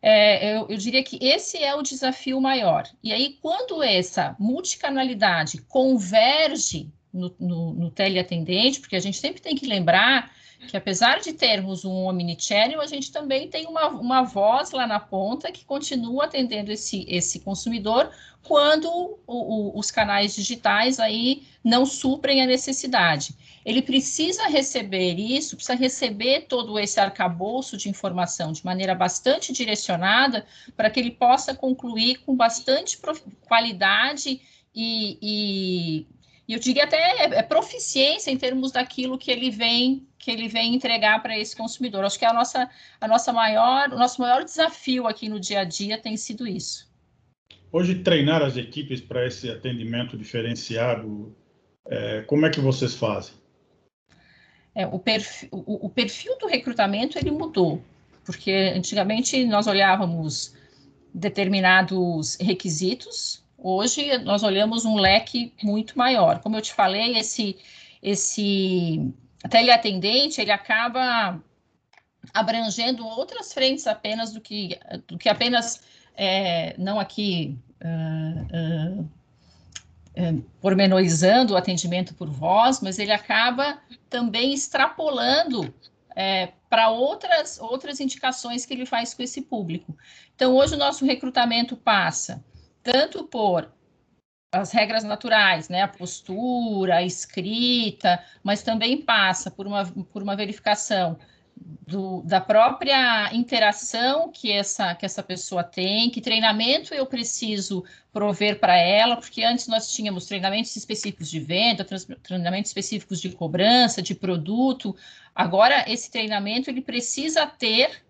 É, 0.01 0.56
eu, 0.56 0.68
eu, 0.70 0.77
diria 0.77 1.04
que 1.04 1.18
esse 1.22 1.58
é 1.58 1.74
o 1.74 1.82
desafio 1.82 2.39
maior. 2.39 2.88
E 3.01 3.12
aí, 3.12 3.38
quando 3.42 3.82
essa 3.82 4.36
multicanalidade 4.38 5.62
converge 5.63 6.92
no, 7.12 7.36
no, 7.39 7.74
no 7.74 7.92
teleatendente, 7.92 8.80
porque 8.80 8.96
a 8.96 9.01
gente 9.01 9.18
sempre 9.18 9.42
tem 9.42 9.55
que 9.55 9.66
lembrar 9.66 10.31
que 10.67 10.75
apesar 10.75 11.20
de 11.20 11.33
termos 11.33 11.85
um 11.85 12.05
omnichannel, 12.05 12.81
a 12.81 12.85
gente 12.85 13.11
também 13.11 13.48
tem 13.48 13.67
uma, 13.67 13.87
uma 13.89 14.24
voz 14.24 14.72
lá 14.72 14.87
na 14.87 15.00
ponta 15.00 15.51
que 15.51 15.63
continua 15.63 16.25
atendendo 16.25 16.72
esse, 16.72 17.05
esse 17.07 17.39
consumidor 17.39 18.09
quando 18.43 18.87
o, 18.89 19.17
o, 19.27 19.79
os 19.79 19.91
canais 19.91 20.35
digitais 20.35 21.00
aí 21.00 21.43
não 21.63 21.85
suprem 21.85 22.41
a 22.41 22.46
necessidade. 22.46 23.35
Ele 23.65 23.81
precisa 23.81 24.48
receber 24.48 25.15
isso, 25.15 25.55
precisa 25.55 25.77
receber 25.77 26.46
todo 26.48 26.79
esse 26.79 27.00
arcabouço 27.00 27.75
de 27.75 27.89
informação 27.89 28.51
de 28.51 28.65
maneira 28.65 28.96
bastante 28.96 29.51
direcionada 29.51 30.46
para 30.75 30.89
que 30.89 31.00
ele 31.00 31.11
possa 31.11 31.53
concluir 31.53 32.20
com 32.25 32.35
bastante 32.35 32.98
qualidade 33.48 34.41
e, 34.74 35.17
e 35.22 36.07
e 36.48 36.53
eu 36.53 36.59
diria 36.59 36.85
até 36.85 37.25
é, 37.25 37.39
é 37.39 37.43
proficiência 37.43 38.31
em 38.31 38.37
termos 38.37 38.72
daquilo 38.72 39.17
que 39.17 39.29
ele 39.29 39.50
vem 39.50 40.07
que 40.27 40.31
ele 40.31 40.50
vem 40.50 40.75
entregar 40.75 41.22
para 41.22 41.40
esse 41.40 41.55
consumidor. 41.55 42.03
Acho 42.03 42.20
que 42.20 42.25
a 42.25 42.33
nossa 42.33 42.70
a 43.00 43.07
nossa 43.07 43.31
maior 43.31 43.90
o 43.94 43.98
nosso 43.98 44.20
maior 44.20 44.44
desafio 44.44 45.07
aqui 45.07 45.29
no 45.29 45.40
dia 45.40 45.61
a 45.61 45.63
dia 45.63 45.98
tem 45.98 46.18
sido 46.18 46.46
isso. 46.46 46.92
Hoje 47.72 47.96
treinar 47.96 48.42
as 48.42 48.57
equipes 48.57 49.00
para 49.00 49.25
esse 49.25 49.50
atendimento 49.50 50.18
diferenciado, 50.18 51.33
é, 51.87 52.22
como 52.24 52.46
é 52.46 52.50
que 52.50 52.59
vocês 52.59 52.94
fazem? 52.94 53.35
É, 54.75 54.85
o, 54.85 55.00
perfil, 55.00 55.50
o, 55.51 55.85
o 55.85 55.90
perfil 55.90 56.37
do 56.37 56.48
recrutamento 56.48 57.18
ele 57.18 57.31
mudou, 57.31 57.81
porque 58.25 58.74
antigamente 58.75 59.46
nós 59.46 59.66
olhávamos 59.66 60.55
determinados 61.13 62.35
requisitos 62.40 63.48
Hoje 63.57 64.16
nós 64.20 64.44
olhamos 64.44 64.85
um 64.85 64.98
leque 64.98 65.51
muito 65.63 65.98
maior. 65.98 66.40
Como 66.42 66.55
eu 66.55 66.61
te 66.61 66.74
falei, 66.74 67.18
esse 67.18 67.57
esse 68.03 69.11
teleatendente 69.50 70.42
ele 70.42 70.52
acaba 70.52 71.42
abrangendo 72.34 73.06
outras 73.06 73.54
frentes 73.54 73.88
apenas 73.88 74.32
do 74.32 74.42
que 74.42 74.80
do 75.08 75.18
que 75.18 75.30
apenas 75.30 75.82
é, 76.16 76.76
não 76.78 77.00
aqui 77.00 77.58
uh, 77.82 79.02
uh, 79.02 80.42
pormenorizando 80.60 81.54
o 81.54 81.58
atendimento 81.58 82.16
por 82.16 82.28
voz, 82.28 82.82
mas 82.82 82.98
ele 82.98 83.12
acaba 83.12 83.80
também 84.10 84.52
extrapolando 84.52 85.72
é, 86.16 86.50
para 86.68 86.90
outras 86.90 87.60
outras 87.60 88.00
indicações 88.00 88.66
que 88.66 88.74
ele 88.74 88.86
faz 88.86 89.14
com 89.14 89.22
esse 89.22 89.44
público. 89.44 89.96
Então 90.36 90.56
hoje 90.56 90.74
o 90.74 90.78
nosso 90.78 91.06
recrutamento 91.06 91.78
passa 91.78 92.44
tanto 92.82 93.26
por 93.26 93.72
as 94.57 94.72
regras 94.72 95.03
naturais, 95.03 95.70
né, 95.70 95.81
a 95.81 95.87
postura, 95.87 96.98
a 96.98 97.03
escrita, 97.03 98.24
mas 98.43 98.63
também 98.63 99.01
passa 99.01 99.50
por 99.50 99.67
uma, 99.67 99.85
por 99.85 100.22
uma 100.22 100.35
verificação 100.35 101.17
do, 101.87 102.22
da 102.24 102.39
própria 102.39 103.33
interação 103.33 104.29
que 104.31 104.51
essa, 104.51 104.93
que 104.96 105.05
essa 105.05 105.24
pessoa 105.24 105.63
tem, 105.63 106.09
que 106.09 106.22
treinamento 106.22 106.93
eu 106.93 107.05
preciso 107.05 107.83
prover 108.11 108.59
para 108.59 108.77
ela, 108.77 109.17
porque 109.17 109.43
antes 109.43 109.67
nós 109.67 109.91
tínhamos 109.91 110.25
treinamentos 110.25 110.75
específicos 110.75 111.29
de 111.29 111.39
venda, 111.39 111.85
treinamentos 112.22 112.70
específicos 112.70 113.20
de 113.20 113.29
cobrança, 113.29 114.01
de 114.01 114.13
produto, 114.13 114.96
agora 115.33 115.85
esse 115.87 116.11
treinamento 116.11 116.70
ele 116.70 116.81
precisa 116.81 117.46
ter, 117.46 118.03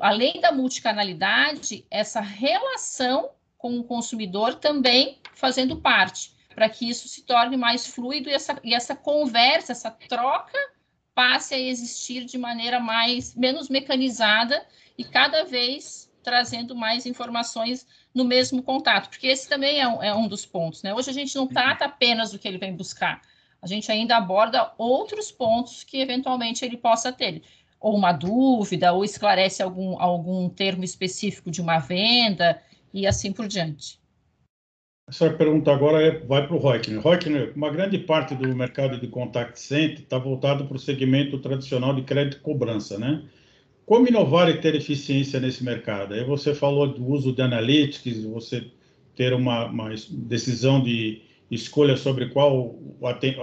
além 0.00 0.40
da 0.40 0.52
multicanalidade, 0.52 1.84
essa 1.90 2.20
relação 2.20 3.30
com 3.58 3.78
o 3.78 3.84
consumidor 3.84 4.54
também 4.54 5.18
fazendo 5.40 5.76
parte, 5.76 6.32
para 6.54 6.68
que 6.68 6.88
isso 6.88 7.08
se 7.08 7.22
torne 7.22 7.56
mais 7.56 7.86
fluido 7.86 8.28
e 8.28 8.32
essa, 8.32 8.60
e 8.62 8.74
essa 8.74 8.94
conversa, 8.94 9.72
essa 9.72 9.90
troca 9.90 10.58
passe 11.14 11.54
a 11.54 11.58
existir 11.58 12.24
de 12.24 12.38
maneira 12.38 12.78
mais 12.78 13.34
menos 13.34 13.68
mecanizada 13.68 14.64
e 14.96 15.04
cada 15.04 15.44
vez 15.44 16.10
trazendo 16.22 16.76
mais 16.76 17.06
informações 17.06 17.86
no 18.14 18.24
mesmo 18.24 18.62
contato, 18.62 19.08
porque 19.08 19.26
esse 19.26 19.48
também 19.48 19.80
é 19.80 19.88
um, 19.88 20.02
é 20.02 20.14
um 20.14 20.28
dos 20.28 20.44
pontos, 20.44 20.82
né? 20.82 20.92
Hoje 20.92 21.10
a 21.10 21.12
gente 21.12 21.34
não 21.34 21.46
trata 21.46 21.86
apenas 21.86 22.32
do 22.32 22.38
que 22.38 22.46
ele 22.46 22.58
vem 22.58 22.76
buscar, 22.76 23.22
a 23.62 23.66
gente 23.66 23.90
ainda 23.90 24.16
aborda 24.16 24.72
outros 24.76 25.30
pontos 25.30 25.84
que 25.84 25.98
eventualmente 25.98 26.64
ele 26.64 26.76
possa 26.76 27.12
ter, 27.12 27.42
ou 27.78 27.96
uma 27.96 28.12
dúvida, 28.12 28.92
ou 28.92 29.04
esclarece 29.04 29.62
algum, 29.62 29.98
algum 30.00 30.48
termo 30.48 30.84
específico 30.84 31.50
de 31.50 31.60
uma 31.60 31.78
venda, 31.78 32.60
e 32.92 33.06
assim 33.06 33.32
por 33.32 33.46
diante. 33.46 33.99
Essa 35.10 35.28
pergunta 35.28 35.72
agora 35.72 36.00
é, 36.00 36.20
vai 36.20 36.46
para 36.46 36.54
o 36.54 36.60
Reukner. 36.60 37.00
Reukner, 37.00 37.52
uma 37.56 37.68
grande 37.68 37.98
parte 37.98 38.32
do 38.32 38.54
mercado 38.54 38.96
de 38.96 39.08
contact 39.08 39.58
center 39.58 40.02
está 40.02 40.16
voltado 40.16 40.66
para 40.66 40.76
o 40.76 40.78
segmento 40.78 41.36
tradicional 41.38 41.92
de 41.92 42.02
crédito 42.02 42.36
e 42.36 42.40
cobrança, 42.40 42.96
né? 42.96 43.24
Como 43.84 44.06
inovar 44.06 44.48
e 44.48 44.60
ter 44.60 44.76
eficiência 44.76 45.40
nesse 45.40 45.64
mercado? 45.64 46.14
Aí 46.14 46.22
você 46.22 46.54
falou 46.54 46.86
do 46.86 47.04
uso 47.04 47.32
de 47.32 47.42
analytics, 47.42 48.22
você 48.22 48.64
ter 49.16 49.32
uma, 49.32 49.66
uma 49.66 49.88
decisão 50.10 50.80
de 50.80 51.22
escolha 51.50 51.96
sobre 51.96 52.28
qual 52.28 52.78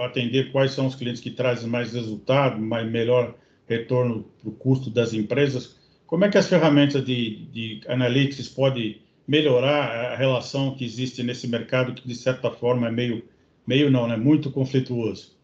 atender 0.02 0.50
quais 0.50 0.72
são 0.72 0.86
os 0.86 0.94
clientes 0.94 1.20
que 1.20 1.30
trazem 1.30 1.68
mais 1.68 1.92
resultado, 1.92 2.58
mais 2.58 2.90
melhor 2.90 3.34
retorno 3.68 4.24
para 4.40 4.48
o 4.48 4.52
custo 4.52 4.88
das 4.88 5.12
empresas. 5.12 5.76
Como 6.06 6.24
é 6.24 6.30
que 6.30 6.38
as 6.38 6.48
ferramentas 6.48 7.04
de, 7.04 7.44
de 7.52 7.82
analytics 7.86 8.48
podem 8.48 9.02
melhorar 9.28 10.12
a 10.12 10.16
relação 10.16 10.74
que 10.74 10.84
existe 10.84 11.22
nesse 11.22 11.46
mercado 11.46 11.92
que 11.92 12.08
de 12.08 12.14
certa 12.14 12.50
forma 12.50 12.88
é 12.88 12.90
meio 12.90 13.22
meio 13.66 13.90
não, 13.90 14.08
né, 14.08 14.16
muito 14.16 14.50
conflituoso. 14.50 15.36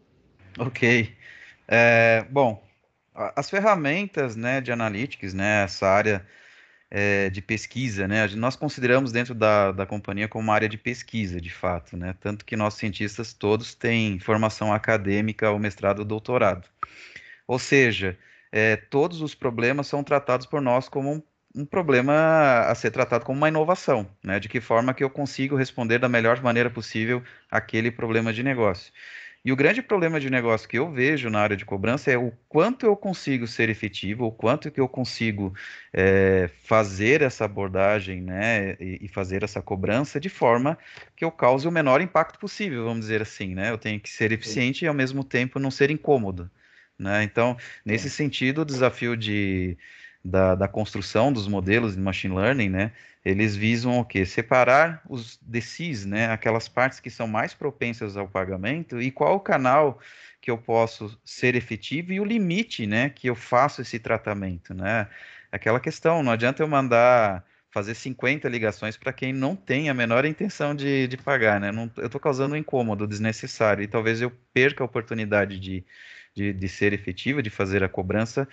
Ok. 0.59 1.15
É, 1.69 2.27
bom, 2.31 2.65
as 3.15 3.51
ferramentas 3.51 4.35
né, 4.35 4.63
de 4.63 4.73
analytics, 4.73 5.35
né, 5.35 5.65
essa 5.65 5.87
área 5.87 6.27
é, 6.91 7.29
de 7.29 7.43
pesquisa, 7.43 8.09
né, 8.09 8.27
nós 8.29 8.57
consideramos 8.57 9.13
dentro 9.13 9.35
da, 9.35 9.73
da 9.73 9.85
companhia 9.85 10.27
como 10.27 10.45
uma 10.45 10.55
área 10.55 10.69
de 10.71 10.79
pesquisa, 10.79 11.39
de 11.39 11.51
fato, 11.51 11.99
né, 11.99 12.15
tanto 12.19 12.47
que 12.47 12.57
nossos 12.57 12.81
cientistas 12.81 13.35
todos 13.35 13.75
têm 13.75 14.19
formação 14.19 14.73
acadêmica, 14.73 15.51
ou 15.51 15.59
mestrado 15.59 15.99
ou 15.99 16.05
doutorado. 16.07 16.67
Ou 17.47 17.59
seja, 17.59 18.19
é, 18.51 18.77
todos 18.77 19.21
os 19.21 19.35
problemas 19.35 19.87
são 19.87 20.03
tratados 20.03 20.47
por 20.47 20.63
nós 20.63 20.89
como 20.89 21.13
um, 21.13 21.23
um, 21.55 21.65
problema 21.65 22.67
a 22.69 22.75
ser 22.75 22.91
tratado 22.91 23.25
como 23.25 23.39
uma 23.39 23.49
inovação, 23.49 24.09
né, 24.23 24.41
de 24.41 24.49
que 24.49 24.61
forma 24.61 24.95
que 24.95 25.05
eu 25.05 25.11
consigo 25.11 25.57
responder 25.57 25.99
da 25.99 26.09
melhor 26.09 26.43
maneira 26.43 26.71
possível 26.71 27.23
aquele 27.51 27.91
problema 27.91 28.33
de 28.33 28.43
negócio. 28.43 28.93
E 29.45 29.53
o 29.53 29.57
grande 29.57 29.83
problema 29.83 30.19
de 30.19 30.31
negócio 30.31 30.67
que 30.67 30.79
eu 30.79 30.91
vejo 30.91 31.29
na 31.29 31.39
área 31.41 31.55
de 31.55 31.67
cobrança 31.67 32.11
é 32.11 32.17
o 32.17 32.33
quanto 32.49 32.87
eu 32.87 32.97
consigo 32.97 33.47
ser 33.47 33.69
efetivo, 33.69 34.25
o 34.25 34.33
quanto 34.33 34.71
que 34.71 34.81
eu 34.81 34.89
consigo 34.89 35.53
é, 35.93 36.49
fazer 36.63 37.21
essa 37.21 37.45
abordagem, 37.45 38.23
né, 38.23 38.73
e, 38.81 39.01
e, 39.03 39.09
fazer 39.09 39.43
essa 39.43 39.61
cobrança 39.61 40.19
de 40.19 40.31
forma 40.31 40.79
que 41.15 41.23
eu 41.27 41.31
cause 41.31 41.69
o 41.69 41.71
menor 41.71 42.01
impacto 42.01 42.39
possível, 42.39 42.85
vamos 42.85 43.01
dizer 43.01 43.21
assim, 43.21 43.55
né? 43.55 43.71
Eu 43.71 43.77
tenho 43.77 44.01
que 44.01 44.09
ser 44.09 44.33
eficiente 44.33 44.79
Sim. 44.79 44.85
e 44.87 44.89
ao 44.89 44.95
mesmo 44.95 45.23
tempo 45.23 45.59
não 45.59 45.71
ser 45.71 45.91
incômodo, 45.91 46.51
né? 46.99 47.23
Então, 47.23 47.55
nesse 47.85 48.09
Sim. 48.09 48.17
sentido, 48.17 48.63
o 48.63 48.65
desafio 48.65 49.15
de, 49.15 49.77
da, 50.25 50.55
da 50.55 50.67
construção 50.67 51.33
dos 51.33 51.47
modelos 51.47 51.95
de 51.95 52.01
machine 52.01 52.35
learning, 52.35 52.71
né, 52.71 52.93
eles 53.25 53.55
visam 53.55 53.99
o 53.99 54.05
quê? 54.05 54.25
Separar 54.25 55.03
os 55.09 55.39
DCs, 55.43 56.07
né, 56.07 56.31
aquelas 56.31 56.69
partes 56.69 57.01
que 57.01 57.11
são 57.11 57.27
mais 57.27 57.53
propensas 57.55 58.17
ao 58.17 58.29
pagamento 58.29 59.01
e 59.01 59.11
qual 59.11 59.37
o 59.37 59.41
canal 59.41 59.99
que 60.41 60.51
eu 60.51 60.59
posso 60.59 61.19
ser 61.25 61.55
efetivo 61.55 62.13
e 62.13 62.21
o 62.21 62.25
limite, 62.25 62.87
né, 62.87 63.11
que 63.11 63.29
eu 63.29 63.35
faço 63.35 63.83
esse 63.83 63.99
tratamento, 63.99 64.75
né? 64.75 65.09
Aquela 65.51 65.81
questão, 65.81 66.23
não 66.23 66.33
adianta 66.33 66.63
eu 66.63 66.69
mandar 66.69 67.45
fazer 67.71 67.95
50 67.95 68.49
ligações 68.49 68.97
para 68.97 69.13
quem 69.13 69.33
não 69.33 69.57
tem 69.57 69.89
a 69.91 69.95
menor 69.95 70.25
intenção 70.25 70.75
de, 70.75 71.09
de 71.09 71.17
pagar, 71.17 71.59
né? 71.61 71.73
Não, 71.73 71.91
eu 71.97 72.07
estou 72.07 72.21
causando 72.21 72.55
um 72.55 72.59
incômodo 72.59 73.07
desnecessário 73.07 73.83
e 73.83 73.89
talvez 73.89 74.21
eu 74.21 74.31
perca 74.53 74.85
a 74.85 74.87
oportunidade 74.87 75.59
de, 75.59 75.85
de, 76.35 76.53
de 76.53 76.69
ser 76.69 76.93
efetivo, 76.93 77.43
de 77.43 77.51
fazer 77.51 77.83
a 77.83 77.89
cobrança 77.89 78.49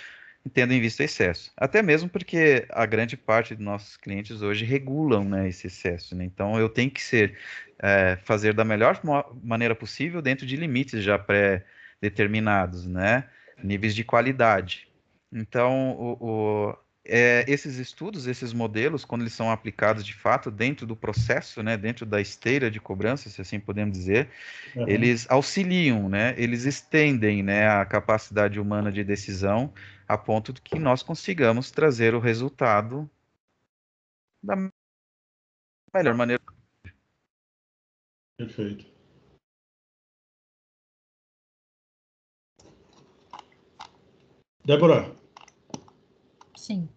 tendo 0.54 0.74
em 0.74 0.82
vista 0.82 1.04
o 1.04 1.06
excesso. 1.06 1.52
Até 1.56 1.82
mesmo 1.82 2.10
porque 2.10 2.66
a 2.70 2.86
grande 2.86 3.16
parte 3.16 3.56
dos 3.56 3.64
nossos 3.64 3.98
clientes 3.98 4.42
hoje 4.42 4.66
regulam 4.66 5.24
né, 5.24 5.48
esse 5.48 5.68
excesso. 5.68 6.16
Né? 6.16 6.26
Então, 6.26 6.60
eu 6.60 6.68
tenho 6.68 6.90
que 6.90 7.02
ser, 7.02 7.38
é, 7.80 8.18
fazer 8.24 8.54
da 8.54 8.66
melhor 8.66 9.00
maneira 9.44 9.76
possível 9.76 10.22
dentro 10.22 10.46
de 10.46 10.56
limites 10.56 11.04
já 11.04 11.18
pré-determinados, 11.18 12.88
né? 12.88 13.30
níveis 13.64 13.94
de 13.94 14.04
qualidade. 14.04 14.88
Então, 15.32 15.92
o, 15.92 16.18
o 16.20 16.78
é, 17.04 17.44
esses 17.48 17.78
estudos, 17.78 18.28
esses 18.28 18.54
modelos, 18.54 19.04
quando 19.04 19.22
eles 19.22 19.34
são 19.34 19.52
aplicados 19.52 20.06
de 20.06 20.14
fato 20.14 20.52
dentro 20.52 20.86
do 20.86 20.96
processo, 20.96 21.64
né, 21.64 21.76
dentro 21.76 22.06
da 22.06 22.22
esteira 22.22 22.70
de 22.70 22.80
cobrança, 22.80 23.30
se 23.30 23.42
assim 23.42 23.60
podemos 23.60 23.98
dizer, 23.98 24.30
uhum. 24.76 24.88
eles 24.88 25.26
auxiliam, 25.30 26.08
né, 26.08 26.36
eles 26.38 26.66
estendem 26.66 27.42
né, 27.42 27.68
a 27.68 27.86
capacidade 27.86 28.60
humana 28.60 28.92
de 28.92 29.04
decisão 29.04 29.74
a 30.08 30.18
ponto 30.18 30.54
de 30.54 30.62
que 30.62 30.78
nós 30.78 31.02
consigamos 31.02 31.72
trazer 31.72 32.14
o 32.14 32.20
resultado 32.20 33.10
da 34.44 34.56
melhor 35.94 36.16
maneira. 36.16 36.44
Perfeito. 38.38 38.86
Débora. 44.66 45.21
Sim. 46.72 46.88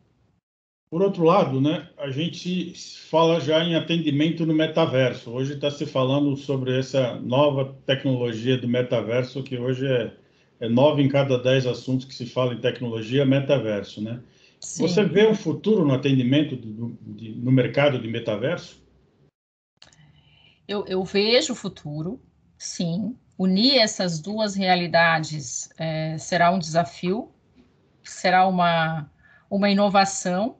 Por 0.89 1.03
outro 1.03 1.25
lado, 1.25 1.61
né, 1.61 1.89
a 1.99 2.09
gente 2.09 2.73
fala 3.11 3.41
já 3.41 3.65
em 3.65 3.75
atendimento 3.75 4.47
no 4.47 4.55
metaverso. 4.55 5.33
Hoje 5.33 5.55
está 5.55 5.69
se 5.69 5.85
falando 5.85 6.37
sobre 6.37 6.79
essa 6.79 7.17
nova 7.17 7.77
tecnologia 7.85 8.57
do 8.57 8.69
metaverso, 8.69 9.43
que 9.43 9.59
hoje 9.59 9.89
é, 9.89 10.13
é 10.61 10.69
nove 10.69 11.03
em 11.03 11.09
cada 11.09 11.37
dez 11.37 11.67
assuntos 11.67 12.07
que 12.07 12.15
se 12.15 12.27
fala 12.27 12.55
em 12.55 12.61
tecnologia, 12.61 13.27
metaverso, 13.27 14.01
né? 14.01 14.23
Sim. 14.61 14.87
Você 14.87 15.05
vê 15.05 15.27
um 15.27 15.35
futuro 15.35 15.85
no 15.85 15.93
atendimento 15.93 16.55
do, 16.55 16.97
de, 17.01 17.33
no 17.33 17.51
mercado 17.51 17.99
de 17.99 18.07
metaverso? 18.07 18.81
Eu, 20.69 20.87
eu 20.87 21.03
vejo 21.03 21.55
o 21.55 21.57
futuro, 21.57 22.21
sim. 22.57 23.17
Unir 23.37 23.79
essas 23.79 24.21
duas 24.21 24.55
realidades 24.55 25.69
é, 25.77 26.17
será 26.19 26.53
um 26.53 26.59
desafio, 26.59 27.33
será 28.05 28.47
uma 28.47 29.11
uma 29.55 29.71
inovação. 29.71 30.57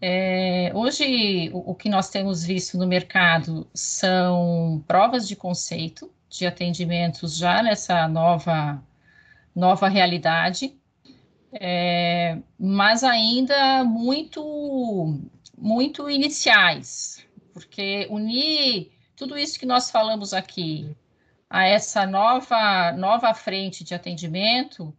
É, 0.00 0.72
hoje, 0.74 1.50
o, 1.52 1.72
o, 1.72 1.74
que 1.74 1.88
nós 1.88 2.08
temos 2.08 2.42
visto 2.42 2.78
no 2.78 2.86
mercado 2.86 3.68
são 3.74 4.82
provas 4.88 5.28
de 5.28 5.36
conceito 5.36 6.10
de 6.28 6.46
atendimentos 6.46 7.36
já 7.36 7.62
nessa 7.62 8.08
nova, 8.08 8.82
nova 9.54 9.88
realidade, 9.88 10.74
é, 11.52 12.38
mas 12.58 13.04
ainda 13.04 13.84
muito, 13.84 15.20
muito 15.56 16.08
iniciais, 16.08 17.26
porque 17.52 18.06
unir 18.10 18.90
tudo 19.14 19.38
isso 19.38 19.58
que 19.58 19.66
nós 19.66 19.90
falamos 19.90 20.32
aqui 20.32 20.96
a 21.48 21.66
essa 21.66 22.06
nova, 22.06 22.92
nova 22.92 23.34
frente 23.34 23.84
de 23.84 23.94
atendimento 23.94 24.96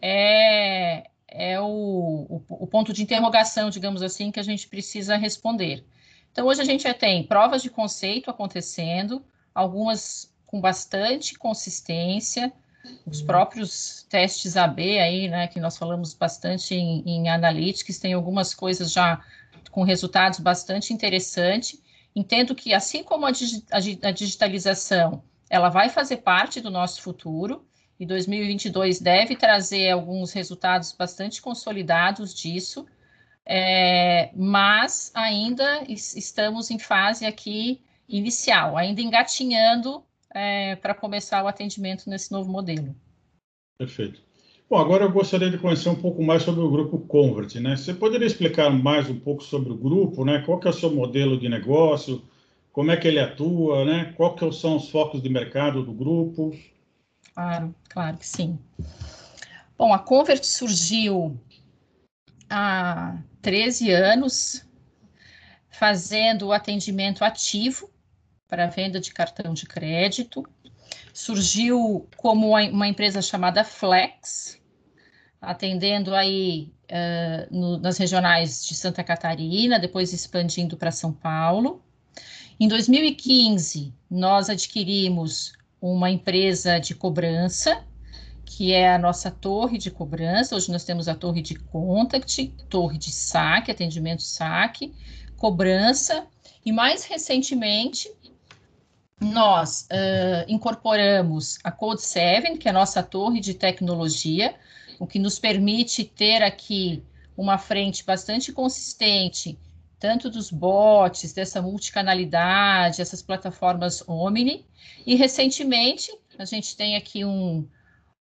é, 0.00 1.09
é 1.30 1.60
o, 1.60 2.26
o, 2.28 2.42
o, 2.48 2.66
ponto 2.66 2.92
de 2.92 3.02
interrogação, 3.02 3.70
digamos 3.70 4.02
assim, 4.02 4.30
que 4.30 4.40
a 4.40 4.42
gente 4.42 4.68
precisa 4.68 5.16
responder. 5.16 5.84
Então, 6.32 6.46
hoje 6.46 6.60
a 6.60 6.64
gente 6.64 6.84
já 6.84 6.94
tem 6.94 7.24
provas 7.24 7.62
de 7.62 7.70
conceito 7.70 8.30
acontecendo, 8.30 9.24
algumas 9.54 10.32
com 10.46 10.60
bastante 10.60 11.38
consistência, 11.38 12.52
os 13.06 13.20
uhum. 13.20 13.26
próprios 13.26 14.06
testes 14.08 14.56
AB 14.56 14.98
aí, 14.98 15.28
né, 15.28 15.46
que 15.46 15.60
nós 15.60 15.76
falamos 15.76 16.14
bastante 16.14 16.74
em, 16.74 17.02
em 17.06 17.28
Analytics, 17.28 17.98
tem 17.98 18.14
algumas 18.14 18.54
coisas 18.54 18.90
já 18.90 19.22
com 19.70 19.82
resultados 19.82 20.40
bastante 20.40 20.92
interessantes. 20.92 21.80
Entendo 22.14 22.54
que, 22.54 22.74
assim 22.74 23.04
como 23.04 23.26
a, 23.26 23.30
digi 23.30 23.64
a 24.02 24.10
digitalização, 24.10 25.22
ela 25.48 25.68
vai 25.68 25.88
fazer 25.88 26.18
parte 26.18 26.60
do 26.60 26.70
nosso 26.70 27.02
futuro, 27.02 27.64
e 28.00 28.06
2022 28.06 28.98
deve 28.98 29.36
trazer 29.36 29.90
alguns 29.90 30.32
resultados 30.32 30.90
bastante 30.98 31.42
consolidados 31.42 32.34
disso, 32.34 32.86
é, 33.44 34.30
mas 34.34 35.12
ainda 35.14 35.84
estamos 35.86 36.70
em 36.70 36.78
fase 36.78 37.26
aqui 37.26 37.82
inicial, 38.08 38.78
ainda 38.78 39.02
engatinhando 39.02 40.02
é, 40.34 40.76
para 40.76 40.94
começar 40.94 41.44
o 41.44 41.46
atendimento 41.46 42.08
nesse 42.08 42.32
novo 42.32 42.50
modelo. 42.50 42.96
Perfeito. 43.78 44.22
Bom, 44.68 44.78
agora 44.78 45.04
eu 45.04 45.12
gostaria 45.12 45.50
de 45.50 45.58
conhecer 45.58 45.90
um 45.90 46.00
pouco 46.00 46.22
mais 46.22 46.42
sobre 46.42 46.62
o 46.62 46.70
grupo 46.70 47.00
Convert, 47.00 47.56
né? 47.56 47.76
Você 47.76 47.92
poderia 47.92 48.26
explicar 48.26 48.70
mais 48.70 49.10
um 49.10 49.18
pouco 49.18 49.42
sobre 49.42 49.72
o 49.72 49.76
grupo, 49.76 50.24
né? 50.24 50.42
Qual 50.46 50.58
que 50.58 50.68
é 50.68 50.70
o 50.70 50.74
seu 50.74 50.90
modelo 50.90 51.38
de 51.38 51.48
negócio, 51.48 52.22
como 52.72 52.92
é 52.92 52.96
que 52.96 53.08
ele 53.08 53.18
atua, 53.18 53.84
né? 53.84 54.14
Qual 54.16 54.34
que 54.34 54.50
são 54.52 54.76
os 54.76 54.88
focos 54.88 55.20
de 55.20 55.28
mercado 55.28 55.82
do 55.82 55.92
grupo? 55.92 56.54
Claro, 57.34 57.74
claro 57.88 58.16
que 58.16 58.26
sim. 58.26 58.58
Bom, 59.76 59.94
a 59.94 59.98
Convert 59.98 60.44
surgiu 60.44 61.40
há 62.48 63.16
13 63.40 63.90
anos, 63.90 64.66
fazendo 65.70 66.48
o 66.48 66.52
atendimento 66.52 67.24
ativo 67.24 67.90
para 68.46 68.66
venda 68.66 69.00
de 69.00 69.12
cartão 69.12 69.54
de 69.54 69.64
crédito. 69.64 70.44
Surgiu 71.14 72.08
como 72.16 72.50
uma 72.50 72.88
empresa 72.88 73.22
chamada 73.22 73.64
Flex, 73.64 74.60
atendendo 75.40 76.14
aí 76.14 76.72
uh, 76.90 77.54
no, 77.54 77.78
nas 77.78 77.96
regionais 77.96 78.64
de 78.66 78.74
Santa 78.74 79.02
Catarina, 79.02 79.78
depois 79.78 80.12
expandindo 80.12 80.76
para 80.76 80.90
São 80.90 81.12
Paulo. 81.12 81.82
Em 82.58 82.68
2015, 82.68 83.94
nós 84.10 84.50
adquirimos 84.50 85.52
uma 85.80 86.10
empresa 86.10 86.78
de 86.78 86.94
cobrança, 86.94 87.84
que 88.44 88.72
é 88.72 88.92
a 88.92 88.98
nossa 88.98 89.30
torre 89.30 89.78
de 89.78 89.90
cobrança. 89.90 90.56
Hoje 90.56 90.70
nós 90.70 90.84
temos 90.84 91.08
a 91.08 91.14
torre 91.14 91.40
de 91.40 91.54
contact, 91.54 92.48
torre 92.68 92.98
de 92.98 93.12
saque, 93.12 93.70
atendimento 93.70 94.22
saque, 94.22 94.92
cobrança, 95.36 96.26
e 96.64 96.72
mais 96.72 97.04
recentemente 97.04 98.10
nós 99.20 99.86
uh, 99.92 100.44
incorporamos 100.48 101.58
a 101.62 101.70
Code 101.70 102.02
7, 102.02 102.56
que 102.56 102.68
é 102.68 102.70
a 102.70 102.74
nossa 102.74 103.02
torre 103.02 103.38
de 103.40 103.54
tecnologia, 103.54 104.54
o 104.98 105.06
que 105.06 105.18
nos 105.18 105.38
permite 105.38 106.04
ter 106.04 106.42
aqui 106.42 107.02
uma 107.36 107.58
frente 107.58 108.04
bastante 108.04 108.52
consistente, 108.52 109.58
tanto 110.00 110.30
dos 110.30 110.50
bots, 110.50 111.34
dessa 111.34 111.60
multicanalidade, 111.60 113.02
essas 113.02 113.22
plataformas 113.22 114.02
Omni, 114.08 114.66
e 115.06 115.14
recentemente 115.14 116.10
A 116.38 116.46
gente 116.46 116.74
tem 116.74 116.96
aqui 116.96 117.22
um, 117.22 117.68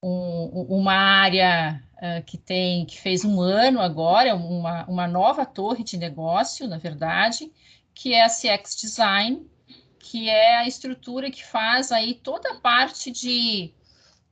um, 0.01 0.67
uma 0.69 0.93
área 0.93 1.84
uh, 1.95 2.23
que 2.23 2.38
tem 2.38 2.86
que 2.86 3.01
fez 3.01 3.25
um 3.25 3.41
ano 3.41 3.82
agora, 3.82 4.36
uma, 4.36 4.86
uma 4.86 5.08
nova 5.08 5.43
torre 5.43 5.84
de 5.84 5.97
negócio, 5.97 6.67
na 6.67 6.78
verdade, 6.78 7.51
que 7.95 8.13
é 8.13 8.23
a 8.23 8.30
CX 8.30 8.75
Design, 8.80 9.49
que 9.97 10.30
é 10.30 10.58
a 10.58 10.67
estrutura 10.67 11.32
que 11.32 11.43
faz 11.43 11.91
aí 11.91 12.13
toda 12.13 12.51
a 12.51 12.60
parte 12.60 13.10
de 13.10 13.73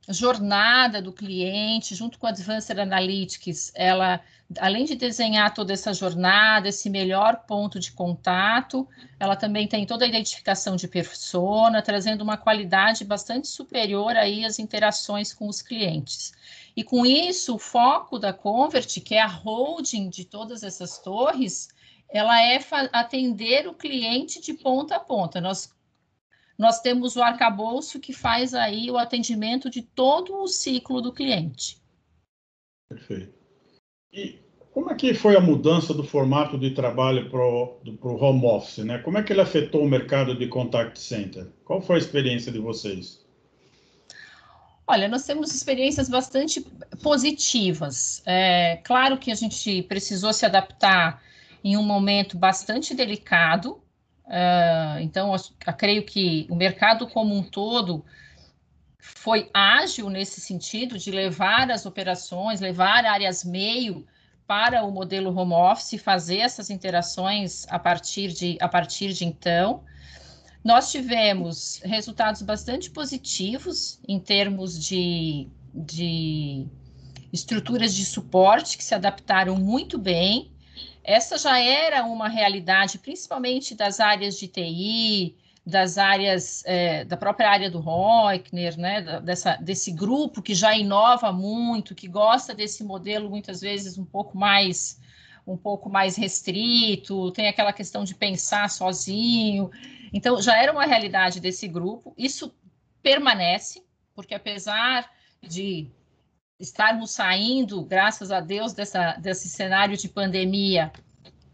jornada 0.08 1.00
do 1.02 1.12
cliente, 1.12 1.94
junto 1.94 2.18
com 2.18 2.26
a 2.26 2.30
Advanced 2.30 2.78
Analytics, 2.78 3.72
ela, 3.74 4.20
além 4.58 4.84
de 4.84 4.94
desenhar 4.94 5.52
toda 5.54 5.72
essa 5.72 5.92
jornada, 5.92 6.68
esse 6.68 6.90
melhor 6.90 7.44
ponto 7.46 7.80
de 7.80 7.92
contato, 7.92 8.86
ela 9.18 9.36
também 9.36 9.66
tem 9.66 9.86
toda 9.86 10.04
a 10.04 10.08
identificação 10.08 10.76
de 10.76 10.86
persona, 10.86 11.82
trazendo 11.82 12.22
uma 12.22 12.36
qualidade 12.36 13.04
bastante 13.04 13.48
superior 13.48 14.16
aí 14.16 14.44
às 14.44 14.58
interações 14.58 15.32
com 15.32 15.48
os 15.48 15.62
clientes. 15.62 16.32
E 16.76 16.84
com 16.84 17.06
isso, 17.06 17.54
o 17.54 17.58
foco 17.58 18.18
da 18.18 18.32
Convert, 18.32 19.00
que 19.00 19.14
é 19.14 19.22
a 19.22 19.26
holding 19.26 20.08
de 20.08 20.24
todas 20.24 20.62
essas 20.62 20.98
torres, 20.98 21.68
ela 22.08 22.40
é 22.40 22.58
atender 22.92 23.66
o 23.66 23.74
cliente 23.74 24.40
de 24.40 24.54
ponta 24.54 24.96
a 24.96 25.00
ponta. 25.00 25.40
Nós 25.40 25.72
nós 26.56 26.80
temos 26.80 27.16
o 27.16 27.22
arcabouço 27.22 27.98
que 27.98 28.12
faz 28.12 28.54
aí 28.54 28.88
o 28.88 28.96
atendimento 28.96 29.68
de 29.68 29.82
todo 29.82 30.36
o 30.36 30.46
ciclo 30.46 31.00
do 31.00 31.12
cliente. 31.12 31.82
Perfeito. 32.88 33.33
E 34.14 34.38
como 34.72 34.90
é 34.90 34.94
que 34.94 35.12
foi 35.12 35.36
a 35.36 35.40
mudança 35.40 35.92
do 35.92 36.04
formato 36.04 36.56
de 36.56 36.70
trabalho 36.70 37.28
para 37.28 37.44
o 37.44 37.78
home 38.02 38.46
office? 38.46 38.84
Né? 38.84 38.98
Como 38.98 39.18
é 39.18 39.22
que 39.22 39.32
ele 39.32 39.40
afetou 39.40 39.82
o 39.82 39.88
mercado 39.88 40.36
de 40.36 40.46
contact 40.46 40.98
center? 40.98 41.48
Qual 41.64 41.80
foi 41.80 41.96
a 41.96 41.98
experiência 41.98 42.52
de 42.52 42.58
vocês? 42.58 43.24
Olha, 44.86 45.08
nós 45.08 45.24
temos 45.24 45.52
experiências 45.52 46.08
bastante 46.08 46.60
positivas. 47.02 48.22
É 48.24 48.76
claro 48.84 49.18
que 49.18 49.32
a 49.32 49.34
gente 49.34 49.82
precisou 49.82 50.32
se 50.32 50.46
adaptar 50.46 51.22
em 51.64 51.76
um 51.76 51.82
momento 51.82 52.38
bastante 52.38 52.94
delicado, 52.94 53.82
Uh, 54.26 55.00
então, 55.00 55.34
eu 55.34 55.72
creio 55.74 56.04
que 56.04 56.46
o 56.48 56.56
mercado 56.56 57.06
como 57.06 57.34
um 57.34 57.42
todo 57.42 58.04
foi 59.06 59.50
ágil 59.52 60.08
nesse 60.08 60.40
sentido 60.40 60.98
de 60.98 61.10
levar 61.10 61.70
as 61.70 61.84
operações, 61.84 62.60
levar 62.60 63.04
áreas 63.04 63.44
meio 63.44 64.06
para 64.46 64.82
o 64.82 64.90
modelo 64.90 65.36
home 65.36 65.52
office, 65.52 66.00
fazer 66.00 66.38
essas 66.38 66.70
interações 66.70 67.66
a 67.68 67.78
partir 67.78 68.32
de, 68.32 68.56
a 68.60 68.68
partir 68.68 69.12
de 69.12 69.26
então. 69.26 69.84
Nós 70.64 70.90
tivemos 70.90 71.82
resultados 71.84 72.40
bastante 72.40 72.90
positivos 72.90 74.00
em 74.08 74.18
termos 74.18 74.82
de, 74.82 75.48
de 75.74 76.66
estruturas 77.30 77.94
de 77.94 78.06
suporte 78.06 78.78
que 78.78 78.84
se 78.84 78.94
adaptaram 78.94 79.56
muito 79.56 79.98
bem 79.98 80.50
essa 81.04 81.36
já 81.36 81.58
era 81.58 82.02
uma 82.06 82.28
realidade, 82.28 82.98
principalmente 82.98 83.74
das 83.74 84.00
áreas 84.00 84.38
de 84.38 84.48
TI, 84.48 85.36
das 85.66 85.96
áreas, 85.96 86.62
é, 86.66 87.04
da 87.04 87.16
própria 87.16 87.48
área 87.48 87.70
do 87.70 87.80
Reutner, 87.80 88.78
né, 88.78 89.20
dessa, 89.20 89.56
desse 89.56 89.90
grupo 89.92 90.42
que 90.42 90.54
já 90.54 90.76
inova 90.76 91.32
muito, 91.32 91.94
que 91.94 92.06
gosta 92.06 92.54
desse 92.54 92.84
modelo 92.84 93.30
muitas 93.30 93.62
vezes 93.62 93.96
um 93.96 94.04
pouco 94.04 94.36
mais 94.36 95.00
um 95.46 95.56
pouco 95.56 95.90
mais 95.90 96.16
restrito, 96.16 97.30
tem 97.32 97.48
aquela 97.48 97.72
questão 97.72 98.02
de 98.02 98.14
pensar 98.14 98.70
sozinho. 98.70 99.70
Então, 100.10 100.40
já 100.40 100.56
era 100.56 100.72
uma 100.72 100.86
realidade 100.86 101.38
desse 101.38 101.68
grupo. 101.68 102.14
Isso 102.16 102.54
permanece, 103.02 103.84
porque 104.14 104.34
apesar 104.34 105.10
de 105.42 105.90
estarmos 106.58 107.10
saindo, 107.10 107.84
graças 107.84 108.30
a 108.30 108.40
Deus, 108.40 108.72
dessa, 108.72 109.12
desse 109.14 109.48
cenário 109.48 109.96
de 109.96 110.08
pandemia, 110.08 110.90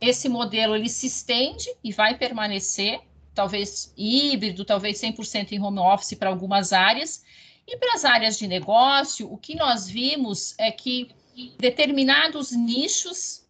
esse 0.01 0.29
modelo 0.29 0.77
ele 0.77 0.88
se 0.88 1.07
estende 1.07 1.66
e 1.83 1.92
vai 1.92 2.16
permanecer, 2.16 3.01
talvez 3.40 3.90
híbrido, 3.96 4.66
talvez 4.66 5.00
100% 5.00 5.53
em 5.53 5.62
home 5.62 5.79
office 5.79 6.12
para 6.12 6.29
algumas 6.29 6.74
áreas. 6.74 7.24
E 7.66 7.74
para 7.79 7.94
as 7.94 8.05
áreas 8.05 8.38
de 8.38 8.46
negócio, 8.46 9.33
o 9.33 9.38
que 9.38 9.55
nós 9.55 9.88
vimos 9.88 10.55
é 10.59 10.70
que 10.70 11.11
determinados 11.59 12.53
nichos 12.53 13.48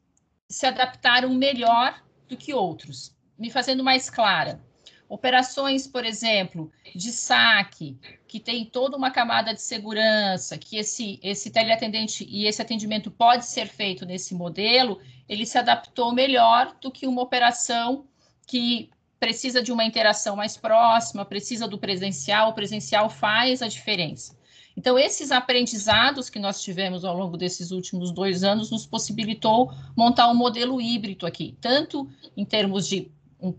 se 0.48 0.64
adaptaram 0.64 1.34
melhor 1.34 2.00
do 2.28 2.36
que 2.36 2.54
outros. 2.54 3.16
Me 3.36 3.50
fazendo 3.50 3.82
mais 3.82 4.08
clara, 4.08 4.62
Operações, 5.08 5.88
por 5.88 6.04
exemplo, 6.04 6.70
de 6.94 7.10
saque, 7.10 7.98
que 8.28 8.38
tem 8.38 8.64
toda 8.64 8.96
uma 8.96 9.10
camada 9.10 9.52
de 9.52 9.60
segurança, 9.60 10.56
que 10.56 10.76
esse, 10.76 11.18
esse 11.20 11.50
teleatendente 11.50 12.24
e 12.30 12.46
esse 12.46 12.62
atendimento 12.62 13.10
pode 13.10 13.44
ser 13.44 13.66
feito 13.66 14.06
nesse 14.06 14.36
modelo, 14.36 15.00
ele 15.28 15.44
se 15.44 15.58
adaptou 15.58 16.14
melhor 16.14 16.76
do 16.80 16.92
que 16.92 17.08
uma 17.08 17.22
operação 17.22 18.06
que 18.46 18.88
precisa 19.20 19.62
de 19.62 19.70
uma 19.70 19.84
interação 19.84 20.34
mais 20.34 20.56
próxima, 20.56 21.26
precisa 21.26 21.68
do 21.68 21.78
presencial, 21.78 22.50
o 22.50 22.54
presencial 22.54 23.10
faz 23.10 23.60
a 23.60 23.68
diferença. 23.68 24.34
Então, 24.74 24.98
esses 24.98 25.30
aprendizados 25.30 26.30
que 26.30 26.38
nós 26.38 26.62
tivemos 26.62 27.04
ao 27.04 27.14
longo 27.14 27.36
desses 27.36 27.70
últimos 27.70 28.12
dois 28.12 28.42
anos 28.42 28.70
nos 28.70 28.86
possibilitou 28.86 29.70
montar 29.94 30.28
um 30.28 30.34
modelo 30.34 30.80
híbrido 30.80 31.26
aqui, 31.26 31.54
tanto 31.60 32.08
em 32.34 32.46
termos 32.46 32.88
de 32.88 33.10
um, 33.38 33.54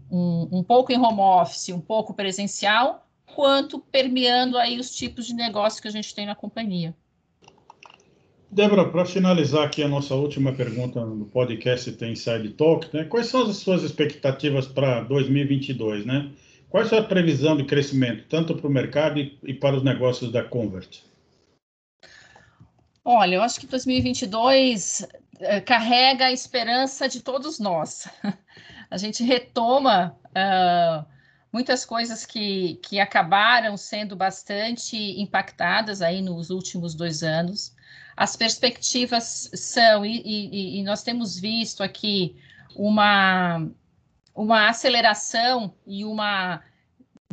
um, 0.52 0.63
pouco 0.63 0.91
em 0.91 0.97
home 0.97 1.19
office, 1.19 1.69
um 1.69 1.82
pouco 1.82 2.13
presencial, 2.13 3.06
quanto 3.36 3.80
permeando 3.80 4.58
aí 4.58 4.80
os 4.80 4.95
tipos 4.95 5.28
de 5.28 5.36
negócio 5.36 5.82
que 5.82 5.88
a 5.88 5.91
gente 5.91 6.13
tem 6.15 6.26
na 6.26 6.36
companhia. 6.36 6.95
Débora, 8.52 8.90
para 8.90 9.06
finalizar 9.06 9.64
aqui 9.64 9.82
a 9.82 9.88
nossa 9.88 10.14
última 10.14 10.52
pergunta 10.52 11.00
no 11.06 11.26
podcast 11.26 11.90
Tem 11.94 12.12
Inside 12.12 12.50
Talk, 12.50 12.94
né? 12.94 13.06
quais 13.06 13.28
são 13.28 13.44
as 13.44 13.56
suas 13.56 13.82
expectativas 13.82 14.68
para 14.68 15.00
2022, 15.04 16.06
né? 16.06 16.30
Qual 16.70 16.84
é 16.84 16.98
a 16.98 17.02
previsão 17.04 17.56
de 17.56 17.64
crescimento, 17.64 18.26
tanto 18.28 18.54
para 18.54 18.68
o 18.68 18.70
mercado 18.70 19.20
e, 19.20 19.54
para 19.54 19.78
os 19.78 19.84
negócios 19.84 20.34
da 20.34 20.44
Convert? 20.44 21.00
Olha, 23.06 23.36
eu 23.36 23.42
acho 23.42 23.58
que 23.58 23.68
2022 23.68 25.08
eh, 25.40 25.62
carrega 25.62 26.26
a 26.26 26.32
esperança 26.34 27.08
de 27.08 27.22
todos 27.22 27.58
nós. 27.58 28.10
a 28.92 28.98
gente 28.98 29.24
retoma 29.24 30.14
uh, 30.28 31.06
muitas 31.54 31.86
coisas 31.86 32.26
que, 32.26 32.76
que 32.84 33.00
acabaram 33.00 33.78
sendo 33.78 34.14
bastante 34.14 34.98
impactadas 35.22 36.02
aí 36.02 36.22
nos 36.22 36.50
últimos 36.50 36.94
dois 36.94 37.24
anos. 37.24 37.74
As 38.22 38.36
perspectivas 38.36 39.50
são, 39.52 40.06
e, 40.06 40.22
e, 40.24 40.80
e 40.80 40.84
nós 40.84 41.02
temos 41.02 41.40
visto 41.40 41.82
aqui 41.82 42.36
uma, 42.76 43.68
uma 44.36 44.70
aceleração 44.70 45.74
e 45.88 46.06
uma 46.06 46.62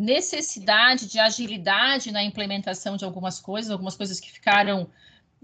necessidade 0.01 1.07
de 1.07 1.19
agilidade 1.19 2.11
na 2.11 2.25
implementação 2.25 2.97
de 2.97 3.05
algumas 3.05 3.39
coisas, 3.39 3.71
algumas 3.71 3.97
coisas 3.97 4.19
que 4.19 4.33
ficaram 4.33 4.89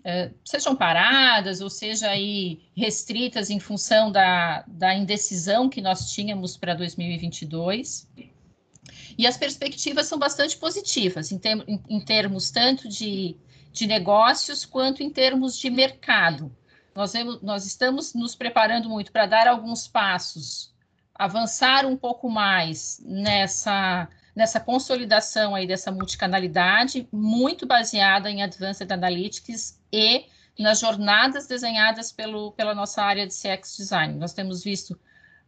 é, 0.03 0.31
sejam 0.47 0.75
paradas 0.75 1.61
ou 1.61 1.69
seja 1.69 2.09
aí 2.09 2.63
restritas 2.75 3.51
em 3.51 3.61
função 3.61 4.11
da, 4.11 4.65
da 4.67 4.95
indecisão 4.95 5.69
que 5.69 5.83
nós 5.83 6.11
tínhamos 6.11 6.57
para 6.57 6.73
2022. 6.73 8.09
E 9.19 9.27
as 9.27 9.37
perspectivas 9.37 10.07
são 10.07 10.19
bastante 10.19 10.57
positivas 10.57 11.31
em, 11.31 11.39
tem, 11.39 11.63
em, 11.69 11.83
em 11.87 12.01
termos 12.01 12.51
tanto 12.51 12.89
de, 12.89 13.37
de 13.75 13.89
negócios 13.89 14.65
quanto 14.65 15.03
em 15.03 15.11
termos 15.11 15.59
de 15.59 15.69
mercado. 15.69 16.57
Nós, 16.95 17.13
nós 17.43 17.67
estamos 17.67 18.15
nos 18.15 18.37
preparando 18.37 18.89
muito 18.89 19.11
para 19.11 19.27
dar 19.27 19.49
alguns 19.49 19.89
passos, 19.89 20.73
avançar 21.13 21.85
um 21.85 21.97
pouco 21.97 22.31
mais 22.31 23.03
nessa 23.05 24.09
nessa 24.35 24.59
consolidação 24.59 25.55
aí 25.55 25.65
dessa 25.65 25.93
multicanalidade, 25.93 27.09
muito 27.13 27.67
baseada 27.67 28.29
em 28.29 28.43
Advanced 28.43 28.91
Analytics 28.91 29.81
e 29.93 30.25
nas 30.59 30.81
jornadas 30.81 31.47
desenhadas 31.47 32.11
pelo, 32.11 32.51
pela 32.51 32.75
nossa 32.75 33.01
área 33.01 33.29
de 33.29 33.33
CX 33.33 33.77
Design. 33.77 34.15
Nós 34.19 34.33
temos 34.33 34.65
visto 34.65 34.99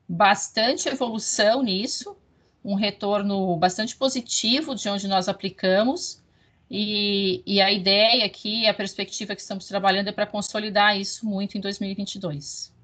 bastante 0.09 0.89
evolução 0.89 1.65
nisso, 1.65 2.17
um 2.65 2.77
retorno 2.77 3.57
bastante 3.57 3.97
positivo 3.97 4.73
de 4.73 4.89
onde 4.89 5.09
nós 5.09 5.29
aplicamos, 5.29 6.23
e, 6.71 7.43
e 7.47 7.61
a 7.61 7.73
ideia 7.73 8.25
aqui, 8.25 8.67
a 8.67 8.75
perspectiva 8.75 9.35
que 9.35 9.41
estamos 9.41 9.67
trabalhando 9.67 10.09
é 10.09 10.13
para 10.13 10.27
consolidar 10.27 10.99
isso 10.99 11.27
muito 11.27 11.57
em 11.57 11.61
2022. 11.61 12.75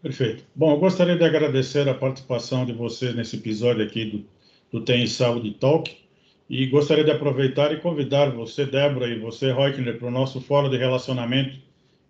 Perfeito. 0.00 0.44
Bom, 0.54 0.72
eu 0.72 0.78
gostaria 0.78 1.16
de 1.16 1.24
agradecer 1.24 1.88
a 1.88 1.94
participação 1.94 2.64
de 2.64 2.72
vocês 2.72 3.14
nesse 3.14 3.36
episódio 3.36 3.84
aqui 3.84 4.04
do 4.04 4.24
do 4.72 4.80
Tem 4.80 5.06
Saúde 5.06 5.52
Talk. 5.52 5.94
E 6.48 6.66
gostaria 6.66 7.04
de 7.04 7.10
aproveitar 7.10 7.72
e 7.72 7.80
convidar 7.80 8.30
você, 8.30 8.66
Débora, 8.66 9.08
e 9.08 9.18
você, 9.18 9.52
Reutner, 9.52 9.98
para 9.98 10.08
o 10.08 10.10
nosso 10.10 10.40
fórum 10.40 10.68
de 10.68 10.76
relacionamento, 10.76 11.58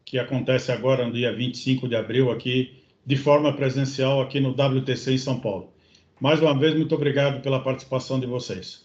que 0.04 0.18
acontece 0.18 0.72
agora 0.72 1.06
no 1.06 1.12
dia 1.12 1.34
25 1.34 1.86
de 1.88 1.94
abril, 1.94 2.30
aqui, 2.30 2.82
de 3.04 3.16
forma 3.16 3.52
presencial, 3.52 4.20
aqui 4.20 4.40
no 4.40 4.50
WTC 4.50 5.12
em 5.12 5.18
São 5.18 5.38
Paulo. 5.38 5.72
Mais 6.20 6.40
uma 6.40 6.58
vez, 6.58 6.74
muito 6.74 6.94
obrigado 6.94 7.40
pela 7.42 7.60
participação 7.60 8.18
de 8.18 8.26
vocês. 8.26 8.84